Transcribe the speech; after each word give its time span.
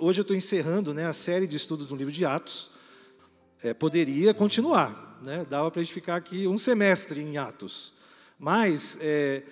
Hoje 0.00 0.20
eu 0.20 0.22
estou 0.22 0.36
encerrando 0.36 0.94
né, 0.94 1.06
a 1.06 1.12
série 1.12 1.44
de 1.44 1.56
estudos 1.56 1.90
no 1.90 1.96
livro 1.96 2.12
de 2.12 2.24
Atos. 2.24 2.70
É, 3.60 3.74
poderia 3.74 4.32
continuar, 4.32 5.20
né? 5.24 5.44
dava 5.50 5.68
para 5.72 5.80
a 5.80 5.84
gente 5.84 5.92
ficar 5.92 6.14
aqui 6.14 6.46
um 6.46 6.56
semestre 6.56 7.20
em 7.20 7.36
Atos. 7.36 7.94
Mas 8.38 8.96
é, 9.00 9.42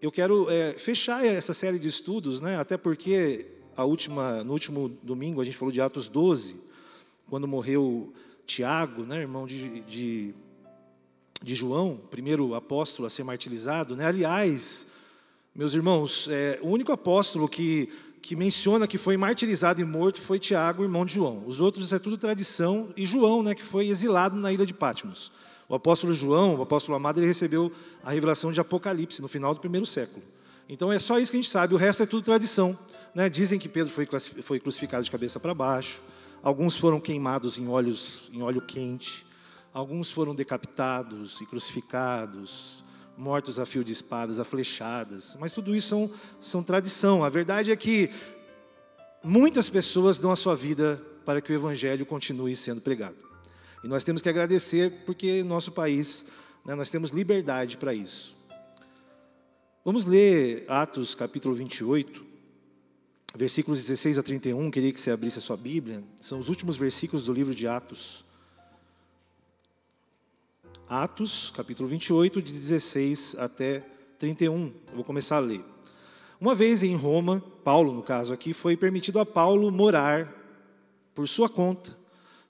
eu 0.00 0.10
quero 0.10 0.50
é, 0.50 0.72
fechar 0.78 1.26
essa 1.26 1.52
série 1.52 1.78
de 1.78 1.88
estudos, 1.88 2.40
né? 2.40 2.58
até 2.58 2.78
porque 2.78 3.44
a 3.76 3.84
última, 3.84 4.42
no 4.42 4.54
último 4.54 4.88
domingo 5.02 5.42
a 5.42 5.44
gente 5.44 5.58
falou 5.58 5.72
de 5.72 5.80
Atos 5.82 6.08
12, 6.08 6.56
quando 7.28 7.46
morreu 7.46 8.14
Tiago, 8.46 9.02
né, 9.02 9.20
irmão 9.20 9.46
de, 9.46 9.80
de, 9.82 10.34
de 11.42 11.54
João, 11.54 12.00
primeiro 12.10 12.54
apóstolo 12.54 13.06
a 13.06 13.10
ser 13.10 13.24
martirizado. 13.24 13.94
Né? 13.94 14.06
Aliás, 14.06 14.86
meus 15.54 15.74
irmãos, 15.74 16.28
é, 16.30 16.58
o 16.62 16.68
único 16.68 16.92
apóstolo 16.92 17.46
que 17.46 17.90
que 18.22 18.36
menciona 18.36 18.86
que 18.86 18.98
foi 18.98 19.16
martirizado 19.16 19.80
e 19.80 19.84
morto 19.84 20.20
foi 20.20 20.38
Tiago, 20.38 20.82
irmão 20.82 21.06
de 21.06 21.14
João. 21.14 21.44
Os 21.46 21.60
outros 21.60 21.92
é 21.92 21.98
tudo 21.98 22.18
tradição, 22.18 22.92
e 22.96 23.06
João, 23.06 23.42
né, 23.42 23.54
que 23.54 23.62
foi 23.62 23.88
exilado 23.88 24.36
na 24.36 24.52
ilha 24.52 24.66
de 24.66 24.74
Patmos. 24.74 25.32
O 25.68 25.74
apóstolo 25.74 26.12
João, 26.12 26.56
o 26.56 26.62
apóstolo 26.62 26.96
amado, 26.96 27.20
ele 27.20 27.26
recebeu 27.26 27.70
a 28.02 28.10
revelação 28.10 28.50
de 28.50 28.60
Apocalipse 28.60 29.20
no 29.20 29.28
final 29.28 29.54
do 29.54 29.60
primeiro 29.60 29.86
século. 29.86 30.22
Então 30.68 30.92
é 30.92 30.98
só 30.98 31.18
isso 31.18 31.30
que 31.30 31.36
a 31.36 31.40
gente 31.40 31.50
sabe, 31.50 31.74
o 31.74 31.76
resto 31.76 32.02
é 32.02 32.06
tudo 32.06 32.24
tradição. 32.24 32.78
Né? 33.14 33.28
Dizem 33.28 33.58
que 33.58 33.68
Pedro 33.68 33.92
foi, 33.92 34.06
foi 34.42 34.60
crucificado 34.60 35.04
de 35.04 35.10
cabeça 35.10 35.38
para 35.38 35.54
baixo, 35.54 36.02
alguns 36.42 36.76
foram 36.76 37.00
queimados 37.00 37.58
em, 37.58 37.68
óleos, 37.68 38.30
em 38.32 38.42
óleo 38.42 38.60
quente, 38.60 39.26
alguns 39.72 40.10
foram 40.10 40.34
decapitados 40.34 41.40
e 41.40 41.46
crucificados, 41.46 42.82
mortos 43.18 43.58
a 43.58 43.66
fio 43.66 43.82
de 43.82 43.92
espadas, 43.92 44.38
a 44.38 44.44
flechadas. 44.44 45.36
Mas 45.40 45.52
tudo 45.52 45.74
isso 45.74 45.88
são, 45.88 46.10
são 46.40 46.62
tradição. 46.62 47.24
A 47.24 47.28
verdade 47.28 47.72
é 47.72 47.76
que 47.76 48.10
muitas 49.24 49.68
pessoas 49.68 50.20
dão 50.20 50.30
a 50.30 50.36
sua 50.36 50.54
vida 50.54 51.02
para 51.24 51.40
que 51.40 51.52
o 51.52 51.54
Evangelho 51.54 52.06
continue 52.06 52.54
sendo 52.54 52.80
pregado. 52.80 53.16
E 53.82 53.88
nós 53.88 54.04
temos 54.04 54.22
que 54.22 54.28
agradecer 54.28 55.02
porque 55.04 55.42
nosso 55.42 55.72
país, 55.72 56.26
né, 56.64 56.76
nós 56.76 56.90
temos 56.90 57.10
liberdade 57.10 57.76
para 57.76 57.92
isso. 57.92 58.36
Vamos 59.84 60.04
ler 60.04 60.64
Atos 60.68 61.14
capítulo 61.14 61.54
28, 61.56 62.24
versículos 63.34 63.80
16 63.80 64.18
a 64.18 64.22
31. 64.22 64.70
Queria 64.70 64.92
que 64.92 65.00
você 65.00 65.10
abrisse 65.10 65.38
a 65.38 65.42
sua 65.42 65.56
Bíblia. 65.56 66.04
São 66.20 66.38
os 66.38 66.48
últimos 66.48 66.76
versículos 66.76 67.26
do 67.26 67.32
livro 67.32 67.54
de 67.54 67.66
Atos. 67.66 68.24
Atos, 70.88 71.52
capítulo 71.54 71.86
28, 71.86 72.40
de 72.40 72.50
16 72.50 73.36
até 73.38 73.84
31. 74.18 74.72
Eu 74.88 74.94
vou 74.94 75.04
começar 75.04 75.36
a 75.36 75.40
ler. 75.40 75.62
Uma 76.40 76.54
vez 76.54 76.82
em 76.82 76.96
Roma, 76.96 77.44
Paulo, 77.62 77.92
no 77.92 78.02
caso 78.02 78.32
aqui, 78.32 78.54
foi 78.54 78.74
permitido 78.74 79.18
a 79.18 79.26
Paulo 79.26 79.70
morar 79.70 80.32
por 81.14 81.28
sua 81.28 81.46
conta, 81.46 81.94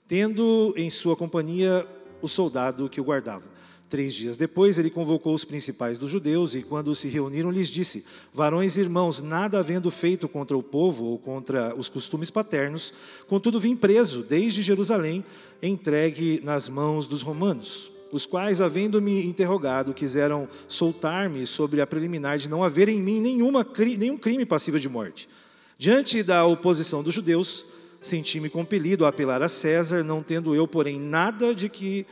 tendo 0.07 0.73
em 0.77 0.89
sua 0.89 1.17
companhia 1.17 1.85
o 2.21 2.29
soldado 2.29 2.87
que 2.87 3.01
o 3.01 3.03
guardava. 3.03 3.43
Três 3.89 4.13
dias 4.13 4.37
depois, 4.37 4.79
ele 4.79 4.89
convocou 4.89 5.33
os 5.33 5.43
principais 5.43 5.97
dos 5.97 6.09
judeus 6.09 6.55
e, 6.55 6.63
quando 6.63 6.95
se 6.95 7.09
reuniram, 7.09 7.51
lhes 7.51 7.67
disse: 7.67 8.05
Varões 8.33 8.77
e 8.77 8.79
irmãos, 8.79 9.21
nada 9.21 9.59
havendo 9.59 9.91
feito 9.91 10.29
contra 10.29 10.55
o 10.55 10.63
povo 10.63 11.03
ou 11.03 11.17
contra 11.17 11.75
os 11.75 11.89
costumes 11.89 12.29
paternos, 12.29 12.93
contudo 13.27 13.59
vim 13.59 13.75
preso 13.75 14.23
desde 14.23 14.61
Jerusalém, 14.61 15.25
entregue 15.61 16.39
nas 16.41 16.69
mãos 16.69 17.05
dos 17.05 17.21
romanos 17.21 17.98
os 18.11 18.25
quais, 18.25 18.61
havendo-me 18.61 19.25
interrogado, 19.25 19.93
quiseram 19.93 20.47
soltar-me 20.67 21.45
sobre 21.45 21.81
a 21.81 21.87
preliminar 21.87 22.37
de 22.37 22.49
não 22.49 22.63
haver 22.63 22.89
em 22.89 23.01
mim 23.01 23.19
nenhuma, 23.19 23.65
nenhum 23.97 24.17
crime 24.17 24.45
passível 24.45 24.79
de 24.79 24.89
morte. 24.89 25.29
Diante 25.77 26.23
da 26.23 26.45
oposição 26.45 27.03
dos 27.03 27.13
judeus, 27.13 27.65
senti-me 28.01 28.49
compelido 28.49 29.05
a 29.05 29.09
apelar 29.09 29.41
a 29.41 29.47
César, 29.47 30.03
não 30.03 30.23
tendo 30.23 30.55
eu, 30.55 30.67
porém, 30.67 30.99
nada 30.99 31.53
de 31.53 31.69
que, 31.69 32.05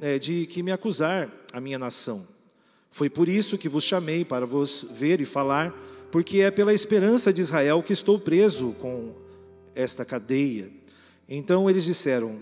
é, 0.00 0.18
de 0.18 0.46
que 0.46 0.62
me 0.62 0.70
acusar 0.70 1.30
a 1.52 1.60
minha 1.60 1.78
nação. 1.78 2.26
Foi 2.90 3.08
por 3.08 3.28
isso 3.28 3.58
que 3.58 3.68
vos 3.68 3.84
chamei 3.84 4.24
para 4.24 4.46
vos 4.46 4.86
ver 4.92 5.20
e 5.20 5.24
falar, 5.24 5.74
porque 6.10 6.40
é 6.40 6.50
pela 6.50 6.74
esperança 6.74 7.32
de 7.32 7.40
Israel 7.40 7.82
que 7.82 7.92
estou 7.92 8.18
preso 8.18 8.72
com 8.78 9.14
esta 9.74 10.04
cadeia. 10.04 10.70
Então 11.28 11.70
eles 11.70 11.84
disseram: 11.84 12.40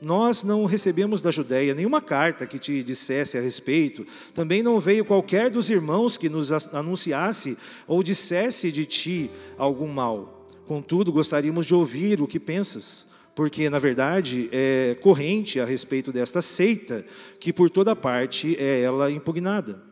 nós 0.00 0.44
não 0.44 0.64
recebemos 0.64 1.20
da 1.20 1.30
Judéia 1.30 1.74
nenhuma 1.74 2.00
carta 2.00 2.46
que 2.46 2.58
te 2.58 2.82
dissesse 2.82 3.38
a 3.38 3.40
respeito, 3.40 4.06
também 4.34 4.62
não 4.62 4.78
veio 4.78 5.04
qualquer 5.04 5.50
dos 5.50 5.70
irmãos 5.70 6.16
que 6.16 6.28
nos 6.28 6.52
anunciasse 6.74 7.56
ou 7.86 8.02
dissesse 8.02 8.70
de 8.70 8.84
ti 8.84 9.30
algum 9.56 9.88
mal. 9.88 10.46
Contudo, 10.66 11.12
gostaríamos 11.12 11.66
de 11.66 11.74
ouvir 11.74 12.20
o 12.20 12.26
que 12.26 12.40
pensas, 12.40 13.06
porque, 13.34 13.70
na 13.70 13.78
verdade, 13.78 14.48
é 14.52 14.96
corrente 15.00 15.60
a 15.60 15.64
respeito 15.64 16.12
desta 16.12 16.42
seita, 16.42 17.04
que 17.38 17.52
por 17.52 17.70
toda 17.70 17.94
parte 17.94 18.56
é 18.58 18.80
ela 18.80 19.10
impugnada. 19.10 19.82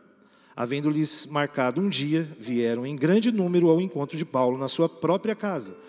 Havendo-lhes 0.55 1.25
marcado 1.27 1.81
um 1.81 1.89
dia, 1.89 2.27
vieram 2.39 2.85
em 2.85 2.95
grande 2.95 3.31
número 3.31 3.69
ao 3.69 3.81
encontro 3.81 4.17
de 4.17 4.25
Paulo 4.25 4.57
na 4.57 4.67
sua 4.67 4.87
própria 4.87 5.35
casa 5.35 5.84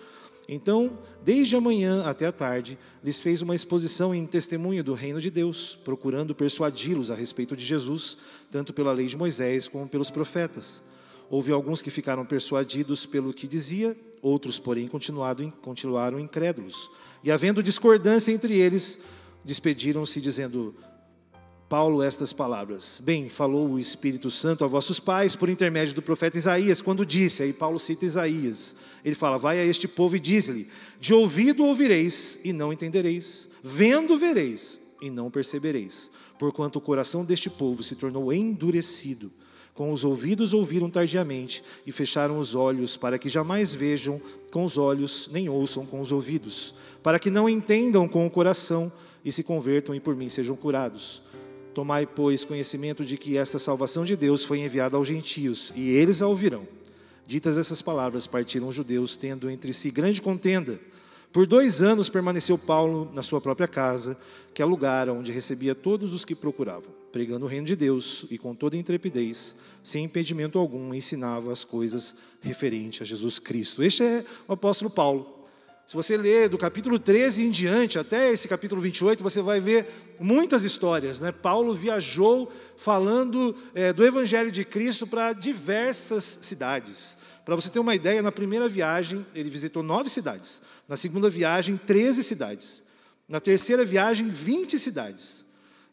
então, 0.47 0.97
desde 1.25 1.57
a 1.57 1.61
manhã 1.61 2.03
até 2.03 2.25
a 2.25 2.31
tarde, 2.31 2.77
lhes 3.03 3.19
fez 3.19 3.41
uma 3.41 3.53
exposição 3.53 4.15
em 4.15 4.25
testemunho 4.25 4.81
do 4.81 4.93
reino 4.93 5.19
de 5.19 5.29
Deus, 5.29 5.77
procurando 5.83 6.33
persuadi-los 6.33 7.11
a 7.11 7.15
respeito 7.15 7.55
de 7.55 7.65
Jesus, 7.65 8.17
tanto 8.49 8.73
pela 8.73 8.93
lei 8.93 9.07
de 9.07 9.17
Moisés 9.17 9.67
como 9.67 9.89
pelos 9.89 10.09
profetas. 10.09 10.83
Houve 11.29 11.51
alguns 11.51 11.81
que 11.81 11.89
ficaram 11.89 12.25
persuadidos 12.25 13.05
pelo 13.05 13.33
que 13.33 13.45
dizia, 13.45 13.97
outros, 14.21 14.57
porém, 14.57 14.87
continuaram 14.87 16.17
incrédulos. 16.17 16.89
E 17.21 17.29
havendo 17.29 17.61
discordância 17.61 18.31
entre 18.31 18.57
eles, 18.57 19.01
despediram-se, 19.43 20.21
dizendo: 20.21 20.73
Paulo 21.69 22.01
estas 22.01 22.31
palavras: 22.31 23.01
Bem, 23.03 23.27
falou 23.27 23.69
o 23.69 23.79
Espírito 23.79 24.31
Santo 24.31 24.63
a 24.63 24.67
vossos 24.67 24.99
pais 24.99 25.35
por 25.35 25.49
intermédio 25.49 25.95
do 25.95 26.01
profeta 26.01 26.37
Isaías, 26.37 26.81
quando 26.81 27.05
disse, 27.05 27.43
aí 27.43 27.51
Paulo 27.51 27.77
cita 27.77 28.05
Isaías. 28.05 28.75
Ele 29.03 29.15
fala: 29.15 29.37
Vai 29.37 29.59
a 29.59 29.65
este 29.65 29.87
povo 29.87 30.15
e 30.15 30.19
diz-lhe: 30.19 30.69
De 30.99 31.13
ouvido 31.13 31.65
ouvireis 31.65 32.39
e 32.43 32.53
não 32.53 32.71
entendereis, 32.71 33.49
vendo 33.61 34.17
vereis 34.17 34.79
e 35.01 35.09
não 35.09 35.29
percebereis, 35.29 36.09
porquanto 36.39 36.77
o 36.77 36.81
coração 36.81 37.25
deste 37.25 37.49
povo 37.49 37.83
se 37.83 37.95
tornou 37.95 38.31
endurecido. 38.31 39.31
Com 39.73 39.91
os 39.91 40.03
ouvidos 40.03 40.53
ouviram 40.53 40.89
tardiamente 40.89 41.63
e 41.85 41.91
fecharam 41.91 42.39
os 42.39 42.55
olhos, 42.55 42.97
para 42.97 43.19
que 43.19 43.29
jamais 43.29 43.73
vejam 43.73 44.19
com 44.51 44.63
os 44.63 44.75
olhos, 44.75 45.29
nem 45.31 45.49
ouçam 45.49 45.85
com 45.85 46.01
os 46.01 46.11
ouvidos, 46.11 46.73
para 47.03 47.19
que 47.19 47.29
não 47.29 47.47
entendam 47.47 48.07
com 48.07 48.25
o 48.25 48.29
coração 48.29 48.91
e 49.23 49.31
se 49.31 49.43
convertam 49.43 49.93
e 49.93 49.99
por 49.99 50.15
mim 50.15 50.29
sejam 50.29 50.55
curados. 50.55 51.21
Tomai, 51.77 52.07
pois, 52.07 52.43
conhecimento 52.43 53.05
de 53.05 53.17
que 53.17 53.37
esta 53.37 53.59
salvação 53.59 54.03
de 54.03 54.15
Deus 54.15 54.43
foi 54.43 54.57
enviada 54.57 54.97
aos 54.97 55.07
gentios, 55.07 55.71
e 55.75 55.91
eles 55.91 56.23
a 56.23 56.27
ouvirão. 56.27 56.67
Ditas 57.27 57.55
essas 57.55 57.83
palavras, 57.83 58.25
partiram 58.25 58.67
os 58.67 58.73
judeus, 58.75 59.15
tendo 59.15 59.47
entre 59.47 59.71
si 59.71 59.91
grande 59.91 60.19
contenda. 60.19 60.79
Por 61.31 61.45
dois 61.45 61.83
anos 61.83 62.09
permaneceu 62.09 62.57
Paulo 62.57 63.11
na 63.13 63.21
sua 63.21 63.39
própria 63.39 63.67
casa, 63.67 64.17
que 64.55 64.61
é 64.63 64.65
lugar 64.65 65.07
onde 65.07 65.31
recebia 65.31 65.75
todos 65.75 66.13
os 66.13 66.25
que 66.25 66.33
procuravam, 66.33 66.91
pregando 67.11 67.45
o 67.45 67.47
reino 67.47 67.67
de 67.67 67.75
Deus 67.75 68.25
e 68.31 68.39
com 68.39 68.55
toda 68.55 68.75
intrepidez, 68.75 69.55
sem 69.83 70.05
impedimento 70.05 70.57
algum, 70.57 70.95
ensinava 70.95 71.51
as 71.51 71.63
coisas 71.63 72.15
referentes 72.41 73.03
a 73.03 73.05
Jesus 73.05 73.37
Cristo. 73.37 73.83
Este 73.83 74.01
é 74.01 74.25
o 74.47 74.53
apóstolo 74.53 74.89
Paulo. 74.89 75.36
Se 75.87 75.95
você 75.95 76.17
ler 76.17 76.49
do 76.49 76.57
capítulo 76.57 76.99
13 76.99 77.43
em 77.43 77.49
diante, 77.49 77.97
até 77.97 78.29
esse 78.29 78.45
capítulo 78.45 78.81
28, 78.81 79.23
você 79.23 79.41
vai 79.41 79.61
ver 79.61 79.87
muitas 80.19 80.65
histórias. 80.65 81.21
Né? 81.21 81.31
Paulo 81.31 81.73
viajou 81.73 82.51
falando 82.75 83.55
é, 83.73 83.93
do 83.93 84.05
Evangelho 84.05 84.51
de 84.51 84.65
Cristo 84.65 85.07
para 85.07 85.31
diversas 85.31 86.39
cidades. 86.41 87.15
Para 87.45 87.55
você 87.55 87.69
ter 87.69 87.79
uma 87.79 87.95
ideia, 87.95 88.21
na 88.21 88.33
primeira 88.33 88.67
viagem, 88.67 89.25
ele 89.33 89.49
visitou 89.49 89.81
nove 89.81 90.09
cidades. 90.09 90.61
Na 90.89 90.97
segunda 90.97 91.29
viagem, 91.29 91.77
13 91.77 92.21
cidades. 92.21 92.83
Na 93.25 93.39
terceira 93.39 93.85
viagem, 93.85 94.27
20 94.27 94.77
cidades. 94.77 95.45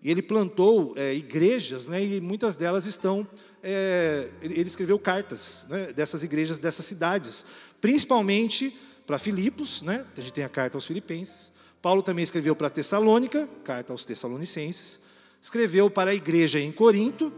E 0.03 0.11
ele 0.11 0.23
plantou 0.23 0.93
é, 0.97 1.15
igrejas, 1.15 1.87
né, 1.87 2.05
e 2.05 2.21
muitas 2.21 2.57
delas 2.57 2.85
estão. 2.85 3.25
É, 3.63 4.29
ele 4.43 4.61
escreveu 4.63 4.99
cartas 4.99 5.67
né, 5.69 5.93
dessas 5.93 6.25
igrejas, 6.25 6.59
dessas 6.59 6.85
cidades, 6.85 7.45
principalmente 7.81 8.77
para 9.07 9.19
Filipos, 9.19 9.83
né? 9.83 10.05
a 10.17 10.21
gente 10.21 10.33
tem 10.33 10.45
a 10.45 10.49
carta 10.49 10.77
aos 10.77 10.87
Filipenses. 10.87 11.53
Paulo 11.83 12.03
também 12.03 12.23
escreveu 12.23 12.57
para 12.57 12.71
Tessalônica, 12.71 13.49
carta 13.63 13.93
aos 13.93 14.05
Tessalonicenses. 14.05 15.01
Escreveu 15.41 15.91
para 15.91 16.13
a 16.13 16.15
igreja 16.15 16.59
em 16.59 16.73
Corinto, 16.73 17.31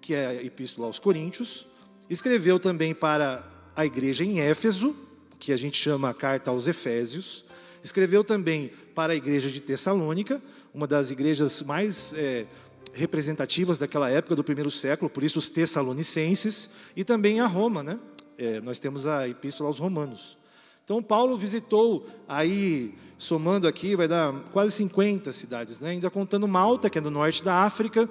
que 0.00 0.14
é 0.14 0.26
a 0.26 0.44
epístola 0.44 0.86
aos 0.86 0.98
Coríntios. 0.98 1.66
Escreveu 2.10 2.58
também 2.58 2.94
para 2.94 3.42
a 3.74 3.86
igreja 3.86 4.22
em 4.22 4.40
Éfeso, 4.40 4.94
que 5.38 5.52
a 5.52 5.56
gente 5.56 5.78
chama 5.78 6.10
a 6.10 6.14
carta 6.14 6.50
aos 6.50 6.68
Efésios. 6.68 7.46
Escreveu 7.82 8.22
também 8.22 8.70
para 8.94 9.14
a 9.14 9.16
igreja 9.16 9.50
de 9.50 9.60
Tessalônica, 9.60 10.42
uma 10.74 10.86
das 10.86 11.10
igrejas 11.10 11.62
mais 11.62 12.12
é, 12.14 12.46
representativas 12.92 13.78
daquela 13.78 14.10
época, 14.10 14.36
do 14.36 14.44
primeiro 14.44 14.70
século, 14.70 15.10
por 15.10 15.24
isso 15.24 15.38
os 15.38 15.48
Tessalonicenses, 15.48 16.68
e 16.94 17.02
também 17.02 17.40
a 17.40 17.46
Roma, 17.46 17.82
né? 17.82 17.98
É, 18.36 18.60
nós 18.60 18.78
temos 18.78 19.06
a 19.06 19.26
epístola 19.26 19.70
aos 19.70 19.78
Romanos. 19.78 20.36
Então 20.84 21.02
Paulo 21.02 21.34
visitou 21.36 22.06
aí, 22.28 22.94
somando 23.16 23.66
aqui, 23.66 23.96
vai 23.96 24.06
dar 24.06 24.34
quase 24.52 24.72
50 24.72 25.32
cidades, 25.32 25.80
né? 25.80 25.90
ainda 25.90 26.10
contando 26.10 26.46
Malta, 26.46 26.90
que 26.90 26.98
é 26.98 27.00
no 27.00 27.10
norte 27.10 27.42
da 27.42 27.62
África, 27.62 28.08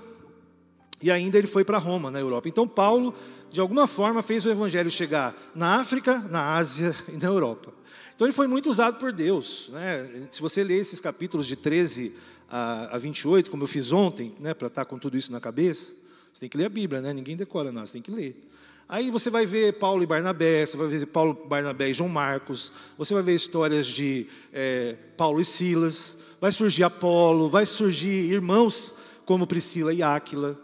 e 0.99 1.11
ainda 1.11 1.37
ele 1.37 1.45
foi 1.45 1.63
para 1.63 1.77
Roma, 1.77 2.09
na 2.09 2.19
Europa. 2.19 2.49
Então 2.49 2.67
Paulo, 2.67 3.13
de 3.51 3.61
alguma 3.61 3.85
forma, 3.85 4.23
fez 4.23 4.43
o 4.45 4.49
evangelho 4.49 4.89
chegar 4.89 5.35
na 5.53 5.75
África, 5.75 6.17
na 6.31 6.55
Ásia 6.55 6.95
e 7.13 7.17
na 7.17 7.27
Europa. 7.27 7.71
Então 8.15 8.25
ele 8.25 8.33
foi 8.33 8.47
muito 8.47 8.69
usado 8.69 8.97
por 8.97 9.11
Deus. 9.11 9.69
Né? 9.71 10.27
Se 10.31 10.41
você 10.41 10.63
ler 10.63 10.79
esses 10.79 10.99
capítulos 10.99 11.45
de 11.45 11.55
13 11.55 12.15
a, 12.49 12.97
28, 12.97 13.51
como 13.51 13.63
eu 13.63 13.67
fiz 13.67 13.91
ontem, 13.91 14.33
né, 14.39 14.53
para 14.53 14.67
estar 14.67 14.85
com 14.85 14.97
tudo 14.97 15.15
isso 15.15 15.31
na 15.31 15.39
cabeça, 15.39 15.95
você 16.31 16.39
tem 16.39 16.49
que 16.49 16.57
ler 16.57 16.65
a 16.65 16.69
Bíblia, 16.69 17.01
né? 17.01 17.13
ninguém 17.13 17.35
decora 17.35 17.71
nada, 17.71 17.85
você 17.85 17.93
tem 17.93 18.01
que 18.01 18.11
ler. 18.11 18.49
Aí 18.87 19.09
você 19.09 19.29
vai 19.29 19.45
ver 19.45 19.73
Paulo 19.73 20.03
e 20.03 20.05
Barnabé, 20.05 20.65
você 20.65 20.77
vai 20.77 20.87
ver 20.87 21.05
Paulo, 21.07 21.33
Barnabé 21.47 21.89
e 21.89 21.93
João 21.93 22.09
Marcos, 22.09 22.71
você 22.97 23.13
vai 23.13 23.23
ver 23.23 23.33
histórias 23.33 23.87
de 23.87 24.27
é, 24.51 24.97
Paulo 25.15 25.39
e 25.39 25.45
Silas, 25.45 26.19
vai 26.39 26.51
surgir 26.51 26.83
Apolo, 26.83 27.47
vai 27.47 27.65
surgir 27.65 28.31
irmãos 28.31 28.95
como 29.25 29.47
Priscila 29.47 29.93
e 29.93 30.03
Áquila, 30.03 30.59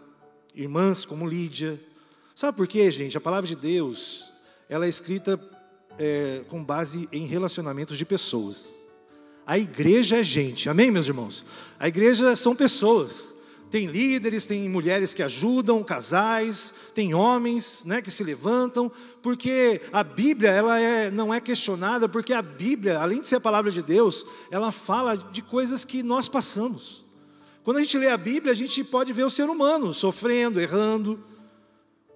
irmãs 0.54 1.04
como 1.04 1.26
Lídia. 1.26 1.80
Sabe 2.34 2.56
por 2.56 2.66
quê, 2.66 2.90
gente? 2.90 3.16
A 3.16 3.20
palavra 3.20 3.48
de 3.48 3.56
Deus, 3.56 4.30
ela 4.68 4.86
é 4.86 4.88
escrita 4.88 5.40
é, 5.98 6.42
com 6.48 6.62
base 6.62 7.08
em 7.10 7.26
relacionamentos 7.26 7.96
de 7.96 8.04
pessoas. 8.04 8.78
A 9.46 9.58
igreja 9.58 10.18
é 10.18 10.22
gente, 10.22 10.68
amém, 10.68 10.90
meus 10.90 11.08
irmãos? 11.08 11.44
A 11.78 11.88
igreja 11.88 12.36
são 12.36 12.54
pessoas. 12.54 13.34
Tem 13.70 13.86
líderes, 13.86 14.46
tem 14.46 14.68
mulheres 14.68 15.14
que 15.14 15.22
ajudam, 15.22 15.84
casais, 15.84 16.74
tem 16.92 17.14
homens 17.14 17.84
né, 17.84 18.02
que 18.02 18.10
se 18.10 18.24
levantam, 18.24 18.90
porque 19.22 19.80
a 19.92 20.02
Bíblia 20.02 20.50
ela 20.50 20.80
é, 20.80 21.08
não 21.08 21.32
é 21.32 21.40
questionada, 21.40 22.08
porque 22.08 22.32
a 22.32 22.42
Bíblia, 22.42 22.98
além 22.98 23.20
de 23.20 23.28
ser 23.28 23.36
a 23.36 23.40
palavra 23.40 23.70
de 23.70 23.80
Deus, 23.80 24.26
ela 24.50 24.72
fala 24.72 25.16
de 25.16 25.40
coisas 25.40 25.84
que 25.84 26.02
nós 26.02 26.28
passamos. 26.28 27.04
Quando 27.62 27.76
a 27.76 27.80
gente 27.80 27.96
lê 27.96 28.08
a 28.08 28.16
Bíblia, 28.16 28.50
a 28.50 28.56
gente 28.56 28.82
pode 28.82 29.12
ver 29.12 29.22
o 29.22 29.30
ser 29.30 29.48
humano 29.48 29.94
sofrendo, 29.94 30.60
errando. 30.60 31.22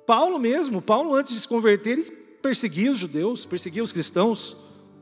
Paulo 0.04 0.40
mesmo, 0.40 0.82
Paulo 0.82 1.14
antes 1.14 1.34
de 1.34 1.40
se 1.40 1.46
converter, 1.46 1.92
ele 1.92 2.10
perseguia 2.42 2.90
os 2.90 2.98
judeus, 2.98 3.46
perseguia 3.46 3.84
os 3.84 3.92
cristãos. 3.92 4.56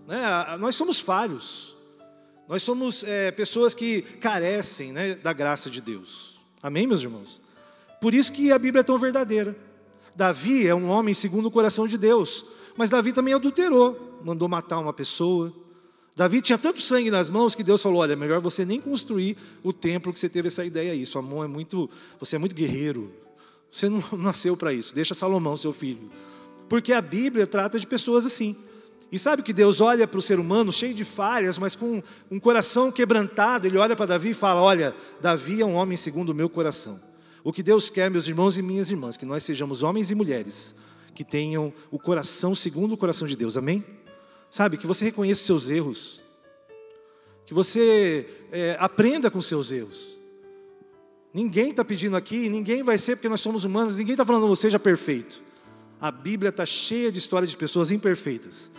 Né? 0.06 0.20
Nós 0.60 0.76
somos 0.76 1.00
falhos, 1.00 1.74
nós 2.46 2.62
somos 2.62 3.04
é, 3.04 3.30
pessoas 3.30 3.74
que 3.74 4.02
carecem 4.02 4.92
né, 4.92 5.14
da 5.14 5.32
graça 5.32 5.70
de 5.70 5.80
Deus. 5.80 6.41
Amém, 6.62 6.86
meus 6.86 7.02
irmãos? 7.02 7.40
Por 8.00 8.14
isso 8.14 8.32
que 8.32 8.52
a 8.52 8.58
Bíblia 8.58 8.80
é 8.80 8.84
tão 8.84 8.96
verdadeira. 8.96 9.56
Davi 10.14 10.66
é 10.66 10.74
um 10.74 10.88
homem 10.88 11.14
segundo 11.14 11.46
o 11.46 11.50
coração 11.50 11.86
de 11.86 11.98
Deus, 11.98 12.44
mas 12.76 12.90
Davi 12.90 13.12
também 13.12 13.34
adulterou, 13.34 14.20
mandou 14.24 14.48
matar 14.48 14.78
uma 14.78 14.92
pessoa. 14.92 15.52
Davi 16.14 16.42
tinha 16.42 16.58
tanto 16.58 16.80
sangue 16.80 17.10
nas 17.10 17.30
mãos 17.30 17.54
que 17.54 17.64
Deus 17.64 17.82
falou: 17.82 18.00
olha, 18.00 18.14
melhor 18.14 18.40
você 18.40 18.64
nem 18.64 18.80
construir 18.80 19.36
o 19.62 19.72
templo 19.72 20.12
que 20.12 20.18
você 20.18 20.28
teve 20.28 20.48
essa 20.48 20.64
ideia 20.64 20.92
aí. 20.92 21.04
Sua 21.06 21.22
mão 21.22 21.42
é 21.42 21.46
muito, 21.46 21.88
você 22.20 22.36
é 22.36 22.38
muito 22.38 22.54
guerreiro. 22.54 23.10
Você 23.70 23.88
não 23.88 24.02
nasceu 24.18 24.56
para 24.56 24.72
isso. 24.72 24.94
Deixa 24.94 25.14
Salomão, 25.14 25.56
seu 25.56 25.72
filho. 25.72 26.10
Porque 26.68 26.92
a 26.92 27.00
Bíblia 27.00 27.46
trata 27.46 27.80
de 27.80 27.86
pessoas 27.86 28.26
assim. 28.26 28.56
E 29.12 29.18
sabe 29.18 29.42
que 29.42 29.52
Deus 29.52 29.82
olha 29.82 30.08
para 30.08 30.18
o 30.18 30.22
ser 30.22 30.40
humano 30.40 30.72
cheio 30.72 30.94
de 30.94 31.04
falhas, 31.04 31.58
mas 31.58 31.76
com 31.76 32.02
um 32.30 32.40
coração 32.40 32.90
quebrantado. 32.90 33.66
Ele 33.66 33.76
olha 33.76 33.94
para 33.94 34.06
Davi 34.06 34.30
e 34.30 34.34
fala: 34.34 34.62
Olha, 34.62 34.96
Davi 35.20 35.60
é 35.60 35.66
um 35.66 35.74
homem 35.74 35.98
segundo 35.98 36.30
o 36.30 36.34
meu 36.34 36.48
coração. 36.48 36.98
O 37.44 37.52
que 37.52 37.62
Deus 37.62 37.90
quer, 37.90 38.10
meus 38.10 38.26
irmãos 38.26 38.56
e 38.56 38.62
minhas 38.62 38.90
irmãs, 38.90 39.18
que 39.18 39.26
nós 39.26 39.42
sejamos 39.42 39.82
homens 39.82 40.10
e 40.10 40.14
mulheres 40.14 40.74
que 41.14 41.22
tenham 41.22 41.74
o 41.90 41.98
coração 41.98 42.54
segundo 42.54 42.92
o 42.92 42.96
coração 42.96 43.28
de 43.28 43.36
Deus. 43.36 43.58
Amém? 43.58 43.84
Sabe, 44.50 44.78
que 44.78 44.86
você 44.86 45.04
reconheça 45.04 45.42
os 45.42 45.46
seus 45.46 45.68
erros, 45.68 46.22
que 47.44 47.52
você 47.52 48.26
é, 48.50 48.78
aprenda 48.80 49.30
com 49.30 49.38
os 49.38 49.46
seus 49.46 49.70
erros. 49.70 50.18
Ninguém 51.34 51.70
está 51.70 51.84
pedindo 51.84 52.16
aqui, 52.16 52.48
ninguém 52.48 52.82
vai 52.82 52.96
ser 52.96 53.16
porque 53.16 53.28
nós 53.28 53.42
somos 53.42 53.64
humanos, 53.64 53.98
ninguém 53.98 54.14
está 54.14 54.24
falando 54.24 54.48
você 54.48 54.62
seja 54.62 54.78
perfeito. 54.78 55.42
A 56.00 56.10
Bíblia 56.10 56.48
está 56.48 56.64
cheia 56.64 57.12
de 57.12 57.18
histórias 57.18 57.50
de 57.50 57.58
pessoas 57.58 57.90
imperfeitas 57.90 58.70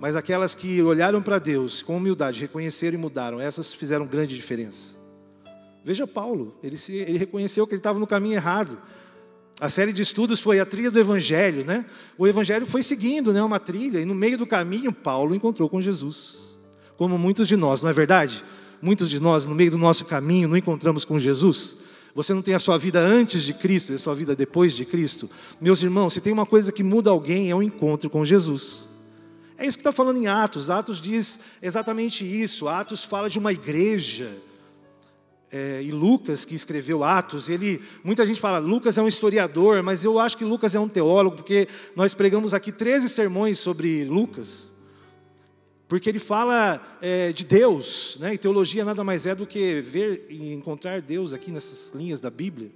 mas 0.00 0.14
aquelas 0.14 0.54
que 0.54 0.82
olharam 0.82 1.22
para 1.22 1.38
Deus 1.38 1.82
com 1.82 1.96
humildade, 1.96 2.40
reconheceram 2.40 2.98
e 2.98 3.00
mudaram, 3.00 3.40
essas 3.40 3.72
fizeram 3.72 4.06
grande 4.06 4.34
diferença. 4.34 4.96
Veja 5.84 6.06
Paulo, 6.06 6.54
ele, 6.62 6.76
se, 6.76 6.94
ele 6.94 7.16
reconheceu 7.16 7.66
que 7.66 7.72
ele 7.72 7.78
estava 7.78 7.98
no 7.98 8.06
caminho 8.06 8.34
errado. 8.34 8.76
A 9.58 9.68
série 9.68 9.92
de 9.92 10.02
estudos 10.02 10.40
foi 10.40 10.60
a 10.60 10.66
trilha 10.66 10.90
do 10.90 10.98
Evangelho, 10.98 11.64
né? 11.64 11.86
O 12.18 12.26
Evangelho 12.26 12.66
foi 12.66 12.82
seguindo, 12.82 13.32
né, 13.32 13.42
uma 13.42 13.58
trilha, 13.58 14.00
e 14.00 14.04
no 14.04 14.14
meio 14.14 14.36
do 14.36 14.46
caminho 14.46 14.92
Paulo 14.92 15.34
encontrou 15.34 15.68
com 15.68 15.80
Jesus. 15.80 16.58
Como 16.96 17.16
muitos 17.16 17.48
de 17.48 17.56
nós, 17.56 17.80
não 17.82 17.88
é 17.88 17.92
verdade? 17.92 18.44
Muitos 18.82 19.08
de 19.08 19.18
nós, 19.20 19.46
no 19.46 19.54
meio 19.54 19.70
do 19.70 19.78
nosso 19.78 20.04
caminho, 20.04 20.48
não 20.48 20.56
encontramos 20.56 21.04
com 21.04 21.18
Jesus. 21.18 21.78
Você 22.14 22.34
não 22.34 22.42
tem 22.42 22.54
a 22.54 22.58
sua 22.58 22.76
vida 22.76 22.98
antes 22.98 23.42
de 23.42 23.54
Cristo 23.54 23.92
e 23.92 23.94
a 23.94 23.98
sua 23.98 24.14
vida 24.14 24.34
depois 24.34 24.74
de 24.74 24.84
Cristo. 24.84 25.30
Meus 25.60 25.82
irmãos, 25.82 26.14
se 26.14 26.20
tem 26.20 26.32
uma 26.32 26.46
coisa 26.46 26.72
que 26.72 26.82
muda 26.82 27.10
alguém, 27.10 27.50
é 27.50 27.54
o 27.54 27.62
encontro 27.62 28.10
com 28.10 28.24
Jesus. 28.24 28.88
É 29.58 29.66
isso 29.66 29.78
que 29.78 29.80
está 29.80 29.92
falando 29.92 30.18
em 30.18 30.26
Atos. 30.26 30.70
Atos 30.70 31.00
diz 31.00 31.40
exatamente 31.62 32.24
isso. 32.24 32.68
Atos 32.68 33.02
fala 33.02 33.30
de 33.30 33.38
uma 33.38 33.52
igreja. 33.52 34.30
É, 35.50 35.82
e 35.82 35.92
Lucas, 35.92 36.44
que 36.44 36.54
escreveu 36.54 37.04
Atos, 37.04 37.48
ele, 37.48 37.80
muita 38.02 38.26
gente 38.26 38.40
fala, 38.40 38.58
Lucas 38.58 38.98
é 38.98 39.02
um 39.02 39.08
historiador, 39.08 39.82
mas 39.82 40.04
eu 40.04 40.18
acho 40.18 40.36
que 40.36 40.44
Lucas 40.44 40.74
é 40.74 40.80
um 40.80 40.88
teólogo, 40.88 41.36
porque 41.36 41.68
nós 41.94 42.12
pregamos 42.14 42.52
aqui 42.52 42.72
13 42.72 43.08
sermões 43.08 43.58
sobre 43.58 44.04
Lucas, 44.04 44.72
porque 45.86 46.08
ele 46.08 46.18
fala 46.18 46.98
é, 47.00 47.30
de 47.30 47.44
Deus, 47.44 48.18
né? 48.20 48.34
e 48.34 48.38
teologia 48.38 48.84
nada 48.84 49.04
mais 49.04 49.24
é 49.24 49.36
do 49.36 49.46
que 49.46 49.80
ver 49.80 50.26
e 50.28 50.52
encontrar 50.52 51.00
Deus 51.00 51.32
aqui 51.32 51.52
nessas 51.52 51.92
linhas 51.94 52.20
da 52.20 52.28
Bíblia. 52.28 52.72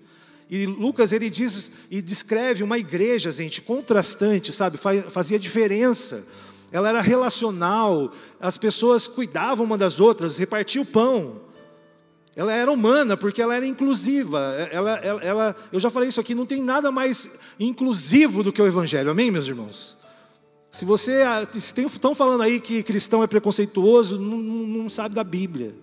E 0.49 0.65
Lucas 0.65 1.12
ele 1.12 1.29
diz 1.29 1.73
e 1.91 2.00
descreve 2.00 2.62
uma 2.62 2.79
igreja, 2.79 3.33
gente, 3.33 3.61
contrastante, 3.61 4.53
sabe? 4.53 4.79
Fazia 5.09 5.38
diferença 5.38 6.25
ela 6.73 6.89
era 6.89 7.01
relacional, 7.01 8.11
as 8.41 8.57
pessoas 8.57 9.09
cuidavam 9.09 9.67
uma 9.67 9.77
das 9.77 10.01
outras, 10.01 10.37
repartiam 10.37 10.83
o 10.83 10.87
pão. 10.87 11.41
Ela 12.37 12.53
era 12.53 12.71
humana 12.71 13.17
porque 13.17 13.43
ela 13.43 13.55
era 13.55 13.67
inclusiva. 13.67 14.39
Ela, 14.71 14.97
ela, 14.99 15.23
ela, 15.23 15.57
eu 15.73 15.81
já 15.81 15.91
falei 15.91 16.09
isso 16.09 16.21
aqui, 16.21 16.35
não 16.35 16.47
tem 16.47 16.63
nada 16.63 16.91
mais 16.91 17.29
inclusivo 17.59 18.43
do 18.43 18.53
que 18.53 18.63
o 18.63 18.67
Evangelho, 18.67 19.11
amém, 19.11 19.31
meus 19.31 19.49
irmãos? 19.49 19.97
Se 20.71 20.85
você 20.85 21.23
se 21.59 21.75
tem, 21.75 21.87
estão 21.87 22.15
falando 22.15 22.43
aí 22.43 22.61
que 22.61 22.83
cristão 22.83 23.25
é 23.25 23.27
preconceituoso, 23.27 24.19
não, 24.19 24.39
não 24.39 24.89
sabe 24.89 25.15
da 25.15 25.25
Bíblia. 25.25 25.75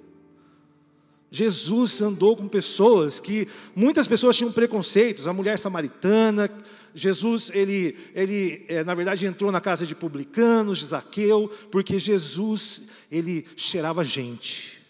Jesus 1.30 2.02
andou 2.02 2.36
com 2.36 2.48
pessoas 2.48 3.20
que 3.20 3.48
muitas 3.76 4.08
pessoas 4.08 4.36
tinham 4.36 4.52
preconceitos, 4.52 5.28
a 5.28 5.34
mulher 5.34 5.58
samaritana, 5.60 6.50
Jesus, 6.98 7.52
ele, 7.54 7.96
ele 8.16 8.66
é, 8.68 8.84
na 8.84 8.96
verdade, 8.96 9.26
entrou 9.26 9.52
na 9.52 9.62
casa 9.62 9.86
de 9.86 9.94
publicanos, 9.94 10.80
de 10.80 10.86
Zaqueu, 10.86 11.48
porque 11.72 12.00
Jesus, 12.00 12.90
ele 13.12 13.46
cheirava 13.56 14.04
gente. 14.04 14.82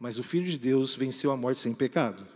Mas 0.00 0.18
o 0.18 0.22
Filho 0.22 0.48
de 0.48 0.58
Deus 0.58 0.96
venceu 0.96 1.30
a 1.30 1.36
morte 1.36 1.60
sem 1.60 1.74
pecado. 1.74 2.26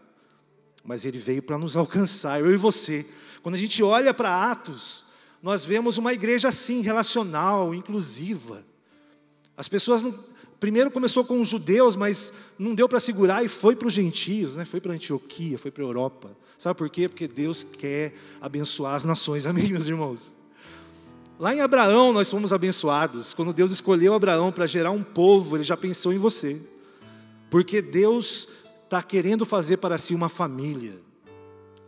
Mas 0.85 1.07
ele 1.07 1.17
veio 1.17 1.43
para 1.43 1.57
nos 1.57 1.77
alcançar, 1.79 2.41
eu 2.41 2.53
e 2.53 2.57
você. 2.59 3.07
Quando 3.43 3.55
a 3.55 3.59
gente 3.59 3.83
olha 3.83 4.13
para 4.13 4.51
Atos, 4.51 5.07
nós 5.43 5.65
vemos 5.65 5.97
uma 5.97 6.13
igreja 6.13 6.49
assim, 6.49 6.83
relacional, 6.83 7.75
inclusiva. 7.75 8.65
As 9.57 9.69
pessoas 9.69 10.03
não, 10.03 10.13
primeiro 10.61 10.91
começou 10.91 11.25
com 11.25 11.41
os 11.41 11.49
judeus, 11.49 11.97
mas 11.97 12.33
não 12.59 12.75
deu 12.75 12.87
para 12.87 13.01
segurar 13.01 13.43
e 13.43 13.49
foi 13.49 13.75
para 13.75 13.89
os 13.89 13.95
gentios, 13.95 14.57
né? 14.57 14.67
foi 14.67 14.81
para 14.81 14.93
Antioquia, 14.93 15.59
foi 15.59 15.71
para 15.71 15.83
a 15.83 15.87
Europa. 15.87 16.31
Sabe 16.59 16.77
por 16.77 16.91
quê? 16.91 17.09
Porque 17.09 17.27
Deus 17.27 17.65
quer 17.65 18.15
abençoar 18.41 18.95
as 18.95 19.03
nações, 19.03 19.47
amém, 19.49 19.73
meus 19.73 19.87
irmãos? 19.87 20.35
Lá 21.39 21.55
em 21.55 21.63
Abraão 21.63 22.13
nós 22.13 22.31
fomos 22.31 22.53
abençoados. 22.53 23.33
Quando 23.33 23.55
Deus 23.55 23.73
escolheu 23.73 24.13
Abraão 24.13 24.53
para 24.53 24.67
gerar 24.67 24.91
um 24.91 25.03
povo, 25.03 25.57
Ele 25.57 25.65
já 25.65 25.75
pensou 25.75 26.13
em 26.13 26.19
você. 26.19 26.61
Porque 27.49 27.81
Deus 27.81 28.49
está 28.85 29.03
querendo 29.03 29.47
fazer 29.47 29.79
para 29.79 29.97
si 29.97 30.15
uma 30.15 30.29
família. 30.29 31.01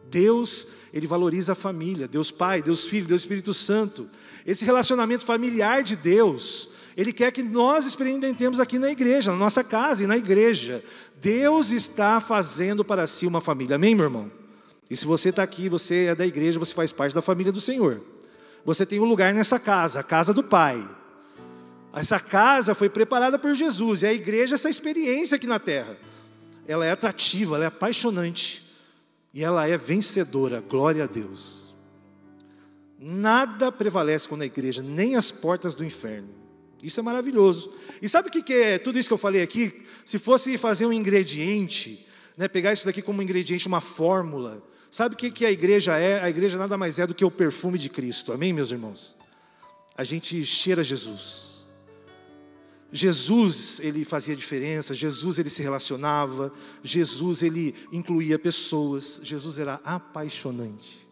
Deus, 0.08 0.68
Ele 0.90 1.06
valoriza 1.06 1.52
a 1.52 1.54
família. 1.54 2.08
Deus 2.08 2.30
Pai, 2.30 2.62
Deus 2.62 2.86
Filho, 2.86 3.06
Deus 3.06 3.20
Espírito 3.20 3.52
Santo. 3.52 4.08
Esse 4.46 4.64
relacionamento 4.64 5.26
familiar 5.26 5.82
de 5.82 5.96
Deus 5.96 6.70
ele 6.96 7.12
quer 7.12 7.32
que 7.32 7.42
nós 7.42 7.86
experimentemos 7.86 8.60
aqui 8.60 8.78
na 8.78 8.90
igreja, 8.90 9.30
na 9.30 9.38
nossa 9.38 9.64
casa 9.64 10.04
e 10.04 10.06
na 10.06 10.16
igreja. 10.16 10.84
Deus 11.20 11.70
está 11.70 12.20
fazendo 12.20 12.84
para 12.84 13.06
si 13.06 13.26
uma 13.26 13.40
família. 13.40 13.76
Amém, 13.76 13.94
meu 13.94 14.04
irmão? 14.04 14.30
E 14.90 14.96
se 14.96 15.06
você 15.06 15.30
está 15.30 15.42
aqui, 15.42 15.68
você 15.68 16.06
é 16.06 16.14
da 16.14 16.26
igreja, 16.26 16.58
você 16.58 16.74
faz 16.74 16.92
parte 16.92 17.14
da 17.14 17.22
família 17.22 17.50
do 17.50 17.60
Senhor. 17.60 18.02
Você 18.64 18.84
tem 18.84 19.00
um 19.00 19.04
lugar 19.04 19.32
nessa 19.32 19.58
casa, 19.58 20.00
a 20.00 20.02
casa 20.02 20.34
do 20.34 20.42
Pai. 20.42 20.86
Essa 21.94 22.20
casa 22.20 22.74
foi 22.74 22.88
preparada 22.88 23.38
por 23.38 23.54
Jesus, 23.54 24.02
e 24.02 24.06
a 24.06 24.12
igreja, 24.12 24.54
essa 24.54 24.68
experiência 24.68 25.36
aqui 25.36 25.46
na 25.46 25.58
terra. 25.58 25.96
Ela 26.66 26.86
é 26.86 26.90
atrativa, 26.90 27.56
ela 27.56 27.64
é 27.64 27.68
apaixonante, 27.68 28.70
e 29.32 29.42
ela 29.42 29.66
é 29.66 29.76
vencedora. 29.76 30.60
Glória 30.60 31.04
a 31.04 31.06
Deus. 31.06 31.74
Nada 32.98 33.72
prevalece 33.72 34.28
quando 34.28 34.42
a 34.42 34.46
igreja, 34.46 34.82
nem 34.82 35.16
as 35.16 35.30
portas 35.30 35.74
do 35.74 35.84
inferno. 35.84 36.41
Isso 36.82 36.98
é 36.98 37.02
maravilhoso. 37.02 37.72
E 38.00 38.08
sabe 38.08 38.28
o 38.28 38.30
que 38.30 38.52
é 38.52 38.78
tudo 38.78 38.98
isso 38.98 39.08
que 39.08 39.14
eu 39.14 39.18
falei 39.18 39.42
aqui? 39.42 39.82
Se 40.04 40.18
fosse 40.18 40.58
fazer 40.58 40.84
um 40.84 40.92
ingrediente, 40.92 42.06
né, 42.36 42.48
pegar 42.48 42.72
isso 42.72 42.84
daqui 42.84 43.00
como 43.00 43.20
um 43.20 43.22
ingrediente, 43.22 43.68
uma 43.68 43.80
fórmula, 43.80 44.62
sabe 44.90 45.14
o 45.14 45.18
que 45.18 45.46
a 45.46 45.50
igreja 45.50 45.96
é? 45.96 46.20
A 46.20 46.28
igreja 46.28 46.58
nada 46.58 46.76
mais 46.76 46.98
é 46.98 47.06
do 47.06 47.14
que 47.14 47.24
o 47.24 47.30
perfume 47.30 47.78
de 47.78 47.88
Cristo. 47.88 48.32
Amém, 48.32 48.52
meus 48.52 48.72
irmãos? 48.72 49.14
A 49.96 50.02
gente 50.02 50.44
cheira 50.44 50.82
Jesus. 50.82 51.52
Jesus, 52.92 53.80
ele 53.80 54.04
fazia 54.04 54.36
diferença, 54.36 54.92
Jesus, 54.92 55.38
ele 55.38 55.48
se 55.48 55.62
relacionava, 55.62 56.52
Jesus, 56.82 57.42
ele 57.42 57.74
incluía 57.90 58.38
pessoas, 58.38 59.18
Jesus 59.22 59.58
era 59.58 59.80
apaixonante. 59.82 61.08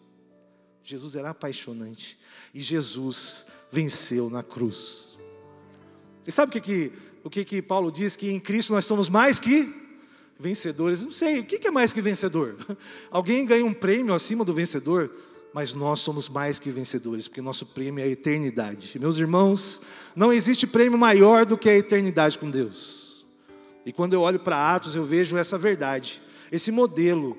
Jesus 0.82 1.16
era 1.16 1.30
apaixonante. 1.30 2.18
E 2.52 2.60
Jesus 2.60 3.46
venceu 3.72 4.28
na 4.28 4.42
cruz. 4.42 5.09
E 6.26 6.32
sabe 6.32 6.50
o 6.50 6.52
que, 6.52 6.60
que, 6.60 6.92
o 7.24 7.30
que, 7.30 7.44
que 7.44 7.62
Paulo 7.62 7.90
diz? 7.90 8.16
Que 8.16 8.30
em 8.30 8.40
Cristo 8.40 8.72
nós 8.72 8.84
somos 8.84 9.08
mais 9.08 9.38
que 9.38 9.72
vencedores. 10.38 11.02
Não 11.02 11.10
sei, 11.10 11.40
o 11.40 11.44
que, 11.44 11.66
é 11.66 11.70
mais 11.70 11.92
que 11.92 12.00
vencedor? 12.00 12.56
Alguém 13.10 13.44
ganha 13.44 13.64
um 13.64 13.72
prêmio 13.72 14.14
acima 14.14 14.44
do 14.44 14.54
vencedor? 14.54 15.10
mas 15.52 15.74
nós 15.74 16.00
somos 16.00 16.28
mais 16.28 16.58
que 16.58 16.70
vencedores, 16.70 17.26
porque 17.26 17.42
nosso 17.42 17.66
prêmio 17.66 18.00
é 18.00 18.04
a 18.04 18.08
eternidade. 18.08 18.98
Meus 18.98 19.18
irmãos, 19.18 19.82
não 20.14 20.32
existe 20.32 20.66
prêmio 20.66 20.98
maior 20.98 21.44
do 21.44 21.58
que 21.58 21.68
a 21.68 21.76
eternidade 21.76 22.38
com 22.38 22.50
Deus. 22.50 23.24
E 23.84 23.92
quando 23.92 24.12
eu 24.12 24.20
olho 24.20 24.38
para 24.38 24.74
Atos, 24.74 24.94
eu 24.94 25.02
vejo 25.02 25.36
essa 25.36 25.58
verdade, 25.58 26.20
esse 26.52 26.70
modelo. 26.70 27.36